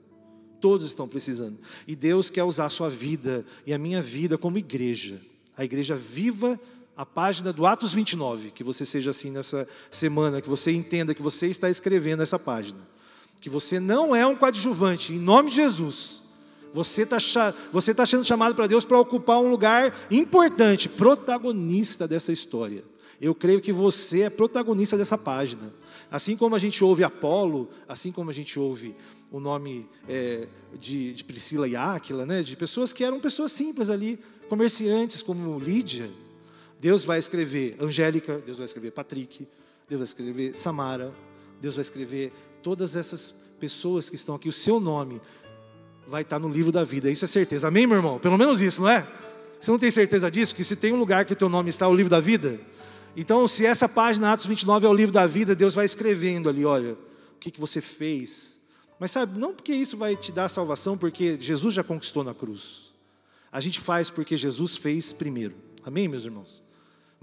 Todos 0.65 0.87
estão 0.87 1.07
precisando. 1.07 1.59
E 1.87 1.95
Deus 1.95 2.31
quer 2.31 2.45
usar 2.45 2.65
a 2.65 2.71
sua 2.71 2.89
vida 2.89 3.45
e 3.67 3.75
a 3.75 3.79
minha 3.79 4.01
vida 4.01 4.39
como 4.39 4.57
igreja. 4.57 5.21
A 5.55 5.65
igreja 5.65 5.95
viva 5.95 6.59
a 6.97 7.05
página 7.05 7.53
do 7.53 7.67
Atos 7.67 7.93
29, 7.93 8.51
que 8.53 8.65
você 8.65 8.87
seja 8.87 9.11
assim 9.11 9.31
nessa 9.31 9.69
semana, 9.91 10.41
que 10.41 10.49
você 10.49 10.73
entenda 10.73 11.13
que 11.13 11.21
você 11.21 11.49
está 11.49 11.69
escrevendo 11.69 12.23
essa 12.23 12.39
página 12.39 12.95
que 13.45 13.51
você 13.51 13.79
não 13.79 14.17
é 14.17 14.27
um 14.27 14.35
coadjuvante, 14.35 15.13
em 15.13 15.19
nome 15.19 15.51
de 15.51 15.57
Jesus. 15.57 16.23
Você 16.73 17.03
está 17.03 17.53
você 17.71 17.93
tá 17.93 18.07
sendo 18.07 18.25
chamado 18.25 18.55
para 18.55 18.67
Deus 18.67 18.87
para 18.87 18.99
ocupar 18.99 19.39
um 19.39 19.49
lugar 19.49 19.95
importante, 20.11 20.89
protagonista 20.89 22.09
dessa 22.09 22.33
história. 22.33 22.83
Eu 23.21 23.35
creio 23.35 23.61
que 23.61 23.71
você 23.71 24.23
é 24.23 24.31
protagonista 24.31 24.97
dessa 24.97 25.19
página. 25.19 25.75
Assim 26.11 26.39
como 26.39 26.57
a 26.57 26.59
gente 26.59 26.83
ouve 26.83 27.05
Apolo, 27.05 27.69
assim 27.87 28.11
como 28.11 28.31
a 28.31 28.33
gente 28.33 28.59
ouve 28.59 28.97
o 29.35 29.41
nome 29.41 29.91
é, 30.09 30.47
de, 30.79 31.13
de, 31.13 31.25
Priscila 31.25 31.67
e 31.67 31.75
Áquila, 31.75 32.25
né, 32.25 32.41
de 32.41 32.57
pessoas 32.57 32.93
que 32.93 33.03
eram 33.03 33.19
pessoas 33.19 33.51
simples 33.51 33.91
ali, 33.91 34.17
comerciantes 34.49 35.25
como 35.25 35.59
Lídia, 35.59 36.09
Deus 36.79 37.03
vai 37.05 37.19
escrever 37.19 37.77
Angélica, 37.81 38.41
Deus 38.47 38.59
vai 38.59 38.65
escrever 38.65 38.93
Patrick, 38.93 39.49
Deus 39.89 39.99
vai 39.99 40.05
escrever 40.05 40.55
Samara, 40.55 41.13
Deus 41.61 41.75
vai 41.75 41.83
escrever 41.83 42.33
todas 42.63 42.95
essas 42.95 43.35
pessoas 43.59 44.09
que 44.09 44.15
estão 44.15 44.37
aqui, 44.37 44.49
o 44.49 44.53
seu 44.53 44.79
nome 44.79 45.21
vai 46.07 46.23
estar 46.23 46.39
no 46.39 46.49
livro 46.49 46.71
da 46.71 46.85
vida. 46.85 47.11
Isso 47.11 47.25
é 47.25 47.29
certeza. 47.29 47.67
Amém, 47.67 47.89
meu 47.89 47.97
irmão? 47.97 48.21
Pelo 48.21 48.39
menos 48.39 48.61
isso, 48.61 48.83
não 48.83 48.89
é? 48.89 49.05
Você 49.59 49.69
não 49.69 49.81
tem 49.81 49.91
certeza 49.91 50.31
disso? 50.31 50.55
Que 50.55 50.63
se 50.63 50.77
tem 50.77 50.93
um 50.93 50.97
lugar 50.97 51.25
que 51.25 51.33
o 51.33 51.37
teu 51.37 51.49
nome 51.49 51.71
está, 51.71 51.89
o 51.89 51.95
livro 51.95 52.11
da 52.11 52.21
vida? 52.21 52.61
Então, 53.17 53.49
se 53.49 53.67
essa 53.67 53.89
página, 53.89 54.33
Atos 54.33 54.47
29, 54.47 54.87
é 54.87 54.89
o 54.89 54.95
livro 54.95 55.13
da 55.13 55.27
vida, 55.27 55.57
Deus 55.57 55.75
vai 55.75 55.87
escrevendo 55.87 56.49
ali, 56.49 56.65
olha, 56.65 56.93
o 56.93 57.39
que, 57.41 57.51
que 57.51 57.59
você 57.59 57.81
fez. 57.81 58.54
Mas 58.99 59.11
sabe, 59.11 59.39
não 59.39 59.55
porque 59.55 59.75
isso 59.75 59.97
vai 59.97 60.17
te 60.17 60.33
dar 60.33 60.49
salvação, 60.49 60.97
porque 60.97 61.39
Jesus 61.39 61.75
já 61.75 61.83
conquistou 61.83 62.23
na 62.23 62.35
cruz. 62.35 62.93
A 63.51 63.61
gente 63.61 63.81
faz 63.81 64.11
porque 64.11 64.37
Jesus 64.37 64.77
fez 64.77 65.13
primeiro. 65.13 65.55
Amém, 65.85 66.09
meus 66.09 66.25
irmãos? 66.25 66.65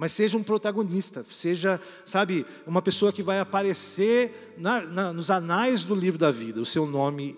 mas 0.02 0.14
seja 0.14 0.36
um 0.36 0.42
protagonista, 0.42 1.24
seja, 1.30 1.80
sabe, 2.04 2.44
uma 2.66 2.82
pessoa 2.82 3.14
que 3.14 3.22
vai 3.22 3.40
aparecer 3.40 4.56
na, 4.58 4.82
na, 4.82 5.14
nos 5.14 5.30
anais 5.30 5.84
do 5.84 5.94
livro 5.94 6.18
da 6.18 6.32
vida, 6.32 6.60
o 6.60 6.66
seu 6.66 6.88
nome 6.88 7.38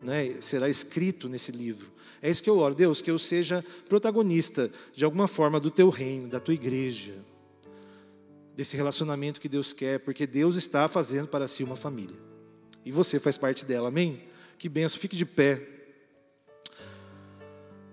né, 0.00 0.34
será 0.40 0.66
escrito 0.66 1.28
nesse 1.28 1.52
livro. 1.52 1.92
É 2.22 2.30
isso 2.30 2.42
que 2.42 2.48
eu 2.48 2.56
oro, 2.56 2.74
Deus, 2.74 3.02
que 3.02 3.10
eu 3.10 3.18
seja 3.18 3.62
protagonista 3.86 4.70
de 4.94 5.04
alguma 5.04 5.28
forma 5.28 5.60
do 5.60 5.70
teu 5.70 5.90
reino, 5.90 6.26
da 6.26 6.40
tua 6.40 6.54
igreja, 6.54 7.16
desse 8.56 8.78
relacionamento 8.78 9.38
que 9.38 9.46
Deus 9.46 9.74
quer, 9.74 9.98
porque 9.98 10.26
Deus 10.26 10.56
está 10.56 10.88
fazendo 10.88 11.28
para 11.28 11.46
si 11.46 11.62
uma 11.62 11.76
família. 11.76 12.16
E 12.84 12.92
você 12.92 13.18
faz 13.18 13.38
parte 13.38 13.64
dela, 13.64 13.88
amém? 13.88 14.22
Que 14.58 14.68
benção, 14.68 15.00
fique 15.00 15.16
de 15.16 15.24
pé. 15.24 15.66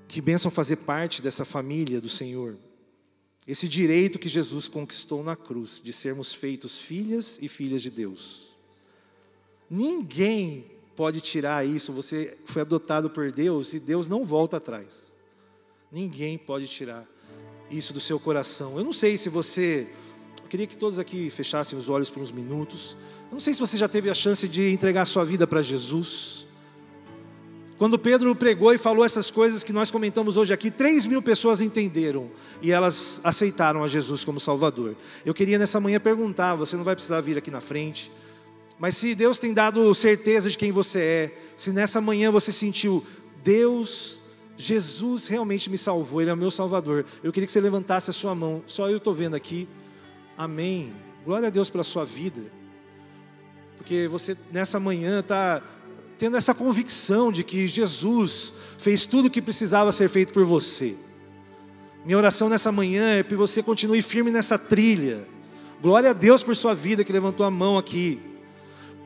Que 0.08 0.22
benção 0.22 0.52
fazer 0.52 0.78
parte 0.78 1.22
dessa 1.22 1.46
família 1.46 2.02
do 2.02 2.10
Senhor. 2.10 2.58
Esse 3.48 3.68
direito 3.68 4.20
que 4.20 4.30
Jesus 4.30 4.68
conquistou 4.68 5.24
na 5.24 5.36
cruz, 5.36 5.82
de 5.84 5.92
sermos 5.92 6.34
feitos 6.34 6.80
filhas 6.80 7.40
e 7.42 7.48
filhas 7.48 7.82
de 7.82 7.90
Deus. 7.90 8.52
Ninguém 9.70 10.70
pode 10.96 11.22
tirar 11.22 11.66
isso, 11.66 11.94
você 11.94 12.38
foi 12.46 12.62
adotado 12.62 13.10
por 13.10 13.32
Deus 13.32 13.74
e 13.74 13.80
Deus 13.80 14.08
não 14.08 14.24
volta 14.24 14.58
atrás. 14.58 15.12
Ninguém 15.92 16.38
pode 16.38 16.68
tirar 16.68 17.08
isso 17.70 17.94
do 17.94 18.00
seu 18.00 18.20
coração. 18.20 18.78
Eu 18.78 18.84
não 18.84 18.94
sei 18.94 19.18
se 19.18 19.30
você. 19.30 19.90
Queria 20.52 20.68
que 20.68 20.76
todos 20.76 21.00
aqui 21.00 21.30
fechassem 21.30 21.80
os 21.80 21.88
olhos 21.88 22.10
por 22.10 22.22
uns 22.22 22.30
minutos. 22.30 22.98
Eu 23.30 23.36
não 23.36 23.40
sei 23.40 23.54
se 23.54 23.60
você 23.62 23.78
já 23.78 23.88
teve 23.88 24.10
a 24.10 24.14
chance 24.14 24.50
de 24.50 24.70
entregar 24.70 25.06
sua 25.06 25.24
vida 25.24 25.48
para 25.48 25.62
Jesus. 25.62 26.46
Quando 27.78 27.98
Pedro 27.98 28.36
pregou 28.36 28.74
e 28.74 28.78
falou 28.78 29.06
essas 29.06 29.32
coisas 29.32 29.64
que 29.64 29.72
nós 29.72 29.90
comentamos 29.90 30.36
hoje 30.36 30.54
aqui, 30.54 30.70
3 30.70 31.06
mil 31.06 31.22
pessoas 31.22 31.62
entenderam 31.62 32.30
e 32.62 32.70
elas 32.70 33.22
aceitaram 33.24 33.82
a 33.82 33.88
Jesus 33.88 34.26
como 34.26 34.42
Salvador. 34.42 34.98
Eu 35.26 35.34
queria 35.34 35.58
nessa 35.58 35.80
manhã 35.80 36.02
perguntar, 36.02 36.56
você 36.56 36.76
não 36.76 36.84
vai 36.84 36.96
precisar 36.96 37.22
vir 37.22 37.38
aqui 37.38 37.50
na 37.50 37.62
frente, 37.62 38.12
mas 38.78 38.98
se 38.98 39.16
Deus 39.16 39.40
tem 39.40 39.54
dado 39.54 39.96
certeza 39.96 40.50
de 40.50 40.58
quem 40.58 40.74
você 40.74 41.00
é, 41.00 41.38
se 41.56 41.72
nessa 41.72 42.02
manhã 42.02 42.30
você 42.30 42.52
sentiu, 42.52 43.06
Deus, 43.42 44.22
Jesus 44.58 45.28
realmente 45.28 45.70
me 45.70 45.78
salvou, 45.78 46.20
Ele 46.20 46.30
é 46.30 46.34
o 46.34 46.38
meu 46.38 46.52
Salvador, 46.52 47.06
eu 47.24 47.32
queria 47.32 47.48
que 47.48 47.54
você 47.54 47.62
levantasse 47.62 48.10
a 48.10 48.14
sua 48.14 48.36
mão, 48.36 48.62
só 48.68 48.90
eu 48.90 48.98
estou 48.98 49.14
vendo 49.14 49.34
aqui, 49.34 49.66
amém. 50.38 50.94
Glória 51.26 51.48
a 51.48 51.52
Deus 51.52 51.70
pela 51.70 51.84
sua 51.84 52.04
vida, 52.04 52.52
porque 53.78 54.08
você 54.08 54.36
nessa 54.52 54.80
manhã 54.80 55.20
está 55.20 55.62
tendo 56.18 56.38
essa 56.38 56.54
convicção 56.54 57.32
de 57.32 57.44
que 57.44 57.68
Jesus 57.68 58.54
fez 58.78 59.06
tudo 59.06 59.28
o 59.28 59.30
que 59.30 59.42
precisava 59.42 59.92
ser 59.92 60.10
feito 60.10 60.34
por 60.34 60.46
você. 60.46 60.96
Minha 62.06 62.18
oração 62.18 62.50
nessa 62.50 62.72
manhã 62.72 63.20
é 63.20 63.24
que 63.24 63.36
você 63.36 63.62
continue 63.62 64.02
firme 64.02 64.32
nessa 64.32 64.58
trilha. 64.58 65.28
Glória 65.82 66.12
a 66.12 66.14
Deus 66.14 66.44
por 66.44 66.56
sua 66.56 66.74
vida 66.74 67.04
que 67.04 67.14
levantou 67.14 67.46
a 67.46 67.52
mão 67.52 67.78
aqui. 67.78 68.20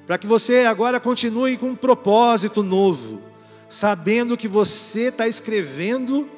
Para 0.05 0.17
que 0.17 0.27
você 0.27 0.65
agora 0.65 0.99
continue 0.99 1.57
com 1.57 1.69
um 1.69 1.75
propósito 1.75 2.61
novo, 2.61 3.21
sabendo 3.67 4.37
que 4.37 4.47
você 4.47 5.07
está 5.07 5.27
escrevendo 5.27 6.29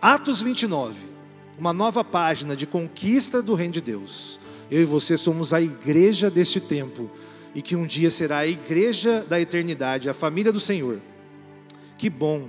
Atos 0.00 0.42
29, 0.42 0.94
uma 1.58 1.72
nova 1.72 2.02
página 2.02 2.56
de 2.56 2.66
conquista 2.66 3.42
do 3.42 3.54
Reino 3.54 3.74
de 3.74 3.80
Deus. 3.80 4.40
Eu 4.70 4.82
e 4.82 4.84
você 4.84 5.16
somos 5.16 5.52
a 5.52 5.60
igreja 5.60 6.30
deste 6.30 6.60
tempo 6.60 7.10
e 7.54 7.62
que 7.62 7.76
um 7.76 7.86
dia 7.86 8.10
será 8.10 8.38
a 8.38 8.46
igreja 8.46 9.24
da 9.28 9.40
eternidade, 9.40 10.10
a 10.10 10.14
família 10.14 10.52
do 10.52 10.58
Senhor. 10.58 10.98
Que 11.96 12.10
bom. 12.10 12.48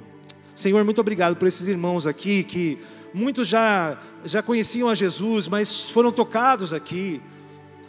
Senhor, 0.55 0.83
muito 0.83 1.01
obrigado 1.01 1.35
por 1.35 1.47
esses 1.47 1.67
irmãos 1.67 2.07
aqui 2.07 2.43
que 2.43 2.79
muitos 3.13 3.47
já 3.47 3.97
já 4.23 4.41
conheciam 4.41 4.89
a 4.89 4.95
Jesus, 4.95 5.47
mas 5.47 5.89
foram 5.89 6.11
tocados 6.11 6.73
aqui 6.73 7.21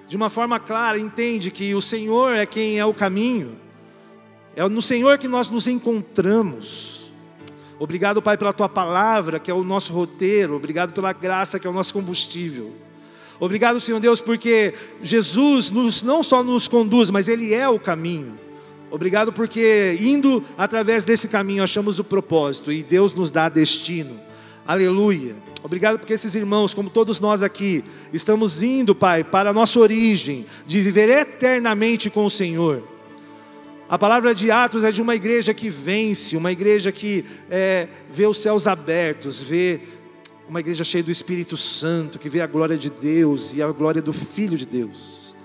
de 0.06 0.16
uma 0.16 0.30
forma 0.30 0.60
clara, 0.60 0.98
entende 0.98 1.50
que 1.50 1.74
o 1.74 1.80
Senhor 1.80 2.34
é 2.34 2.46
quem 2.46 2.78
é 2.78 2.84
o 2.84 2.94
caminho. 2.94 3.56
É 4.54 4.66
no 4.68 4.80
Senhor 4.80 5.18
que 5.18 5.28
nós 5.28 5.50
nos 5.50 5.66
encontramos. 5.66 6.95
Obrigado, 7.78 8.22
Pai, 8.22 8.38
pela 8.38 8.52
tua 8.52 8.68
palavra, 8.68 9.38
que 9.38 9.50
é 9.50 9.54
o 9.54 9.62
nosso 9.62 9.92
roteiro. 9.92 10.56
Obrigado 10.56 10.92
pela 10.92 11.12
graça, 11.12 11.58
que 11.58 11.66
é 11.66 11.70
o 11.70 11.72
nosso 11.72 11.92
combustível. 11.92 12.72
Obrigado, 13.38 13.80
Senhor 13.80 14.00
Deus, 14.00 14.20
porque 14.20 14.72
Jesus 15.02 15.70
nos, 15.70 16.02
não 16.02 16.22
só 16.22 16.42
nos 16.42 16.66
conduz, 16.68 17.10
mas 17.10 17.28
Ele 17.28 17.52
é 17.52 17.68
o 17.68 17.78
caminho. 17.78 18.38
Obrigado 18.90 19.32
porque 19.32 19.98
indo 20.00 20.42
através 20.56 21.04
desse 21.04 21.28
caminho 21.28 21.62
achamos 21.62 21.98
o 21.98 22.04
propósito 22.04 22.72
e 22.72 22.82
Deus 22.82 23.14
nos 23.14 23.30
dá 23.30 23.48
destino. 23.48 24.18
Aleluia. 24.66 25.36
Obrigado 25.62 25.98
porque 25.98 26.12
esses 26.12 26.34
irmãos, 26.34 26.72
como 26.72 26.88
todos 26.88 27.20
nós 27.20 27.42
aqui, 27.42 27.84
estamos 28.12 28.62
indo, 28.62 28.94
Pai, 28.94 29.22
para 29.22 29.50
a 29.50 29.52
nossa 29.52 29.78
origem 29.80 30.46
de 30.64 30.80
viver 30.80 31.10
eternamente 31.10 32.08
com 32.08 32.24
o 32.24 32.30
Senhor. 32.30 32.95
A 33.88 33.96
palavra 33.96 34.34
de 34.34 34.50
Atos 34.50 34.82
é 34.82 34.90
de 34.90 35.00
uma 35.00 35.14
igreja 35.14 35.54
que 35.54 35.70
vence, 35.70 36.36
uma 36.36 36.50
igreja 36.50 36.90
que 36.90 37.24
é, 37.48 37.86
vê 38.10 38.26
os 38.26 38.38
céus 38.38 38.66
abertos, 38.66 39.40
vê 39.40 39.80
uma 40.48 40.58
igreja 40.58 40.82
cheia 40.82 41.04
do 41.04 41.10
Espírito 41.10 41.56
Santo, 41.56 42.18
que 42.18 42.28
vê 42.28 42.40
a 42.40 42.48
glória 42.48 42.76
de 42.76 42.90
Deus 42.90 43.54
e 43.54 43.62
a 43.62 43.70
glória 43.70 44.02
do 44.02 44.12
Filho 44.12 44.58
de 44.58 44.66
Deus. 44.66 45.36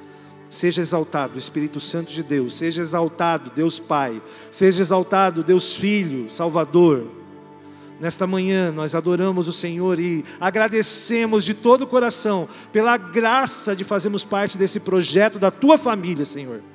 Seja 0.50 0.82
exaltado 0.82 1.36
o 1.36 1.38
Espírito 1.38 1.80
Santo 1.80 2.12
de 2.12 2.24
Deus, 2.24 2.56
seja 2.56 2.82
exaltado 2.82 3.52
Deus 3.54 3.80
Pai, 3.80 4.20
seja 4.50 4.82
exaltado 4.82 5.44
Deus 5.44 5.76
Filho, 5.76 6.28
Salvador. 6.28 7.06
Nesta 8.00 8.26
manhã 8.26 8.72
nós 8.72 8.96
adoramos 8.96 9.48
o 9.48 9.54
Senhor 9.54 10.00
e 10.00 10.26
agradecemos 10.40 11.46
de 11.46 11.54
todo 11.54 11.84
o 11.84 11.88
coração 11.88 12.50
pela 12.72 12.98
graça 12.98 13.76
de 13.76 13.84
fazermos 13.84 14.24
parte 14.24 14.58
desse 14.58 14.80
projeto 14.80 15.38
da 15.38 15.52
tua 15.52 15.78
família, 15.78 16.26
Senhor. 16.26 16.71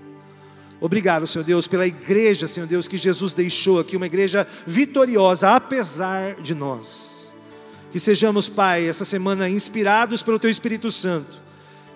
Obrigado, 0.80 1.26
Senhor 1.26 1.44
Deus, 1.44 1.66
pela 1.66 1.86
igreja, 1.86 2.46
Senhor 2.46 2.66
Deus, 2.66 2.86
que 2.86 2.98
Jesus 2.98 3.32
deixou 3.32 3.80
aqui, 3.80 3.96
uma 3.96 4.06
igreja 4.06 4.46
vitoriosa, 4.66 5.54
apesar 5.54 6.34
de 6.36 6.54
nós. 6.54 7.34
Que 7.90 7.98
sejamos, 7.98 8.48
Pai, 8.48 8.86
essa 8.86 9.04
semana 9.04 9.48
inspirados 9.48 10.22
pelo 10.22 10.38
Teu 10.38 10.50
Espírito 10.50 10.90
Santo, 10.90 11.46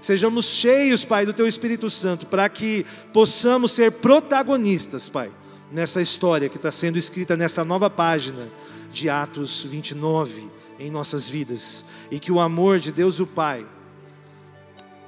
Sejamos 0.01 0.47
cheios, 0.47 1.05
Pai, 1.05 1.27
do 1.27 1.33
Teu 1.33 1.47
Espírito 1.47 1.91
Santo, 1.91 2.27
para 2.27 2.49
que 2.49 2.87
possamos 3.13 3.73
ser 3.73 3.93
protagonistas, 3.93 5.11
Pai, 5.11 5.31
nessa 5.71 6.01
história 6.01 6.49
que 6.49 6.57
está 6.57 6.71
sendo 6.71 6.97
escrita 6.97 7.37
nessa 7.37 7.65
nova 7.65 7.91
página 7.91 8.49
de 8.91 9.11
Atos 9.11 9.63
29 9.63 10.49
em 10.79 10.91
nossas 10.91 11.29
vidas. 11.29 11.85
E 12.11 12.19
que 12.19 12.33
o 12.33 12.41
amor 12.41 12.79
de 12.79 12.91
Deus 12.91 13.21
o 13.21 13.27
Pai, 13.27 13.67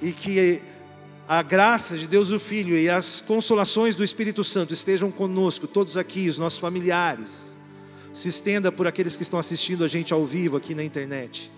e 0.00 0.12
que 0.12 0.60
a 1.28 1.42
graça 1.42 1.96
de 1.96 2.06
Deus 2.06 2.30
o 2.30 2.38
Filho 2.38 2.76
e 2.76 2.90
as 2.90 3.20
consolações 3.20 3.94
do 3.94 4.02
Espírito 4.02 4.42
Santo 4.42 4.74
estejam 4.74 5.10
conosco, 5.10 5.66
todos 5.66 5.96
aqui, 5.96 6.28
os 6.28 6.38
nossos 6.38 6.58
familiares. 6.58 7.58
Se 8.12 8.28
estenda 8.28 8.70
por 8.70 8.86
aqueles 8.86 9.16
que 9.16 9.22
estão 9.22 9.38
assistindo 9.38 9.84
a 9.84 9.88
gente 9.88 10.12
ao 10.12 10.26
vivo 10.26 10.56
aqui 10.56 10.74
na 10.74 10.84
internet. 10.84 11.50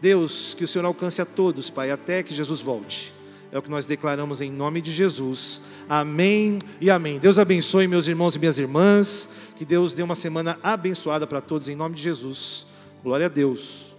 Deus, 0.00 0.54
que 0.54 0.64
o 0.64 0.68
Senhor 0.68 0.84
alcance 0.84 1.22
a 1.22 1.24
todos, 1.24 1.70
Pai, 1.70 1.90
até 1.90 2.22
que 2.22 2.34
Jesus 2.34 2.60
volte. 2.60 3.14
É 3.52 3.58
o 3.58 3.62
que 3.62 3.70
nós 3.70 3.86
declaramos 3.86 4.40
em 4.40 4.50
nome 4.50 4.80
de 4.80 4.90
Jesus. 4.90 5.62
Amém 5.88 6.58
e 6.80 6.90
amém. 6.90 7.18
Deus 7.18 7.38
abençoe 7.38 7.86
meus 7.86 8.08
irmãos 8.08 8.34
e 8.34 8.38
minhas 8.38 8.58
irmãs. 8.58 9.28
Que 9.56 9.64
Deus 9.64 9.94
dê 9.94 10.02
uma 10.02 10.14
semana 10.14 10.58
abençoada 10.62 11.26
para 11.26 11.40
todos 11.40 11.68
em 11.68 11.76
nome 11.76 11.94
de 11.94 12.02
Jesus. 12.02 12.66
Glória 13.02 13.26
a 13.26 13.28
Deus. 13.28 13.91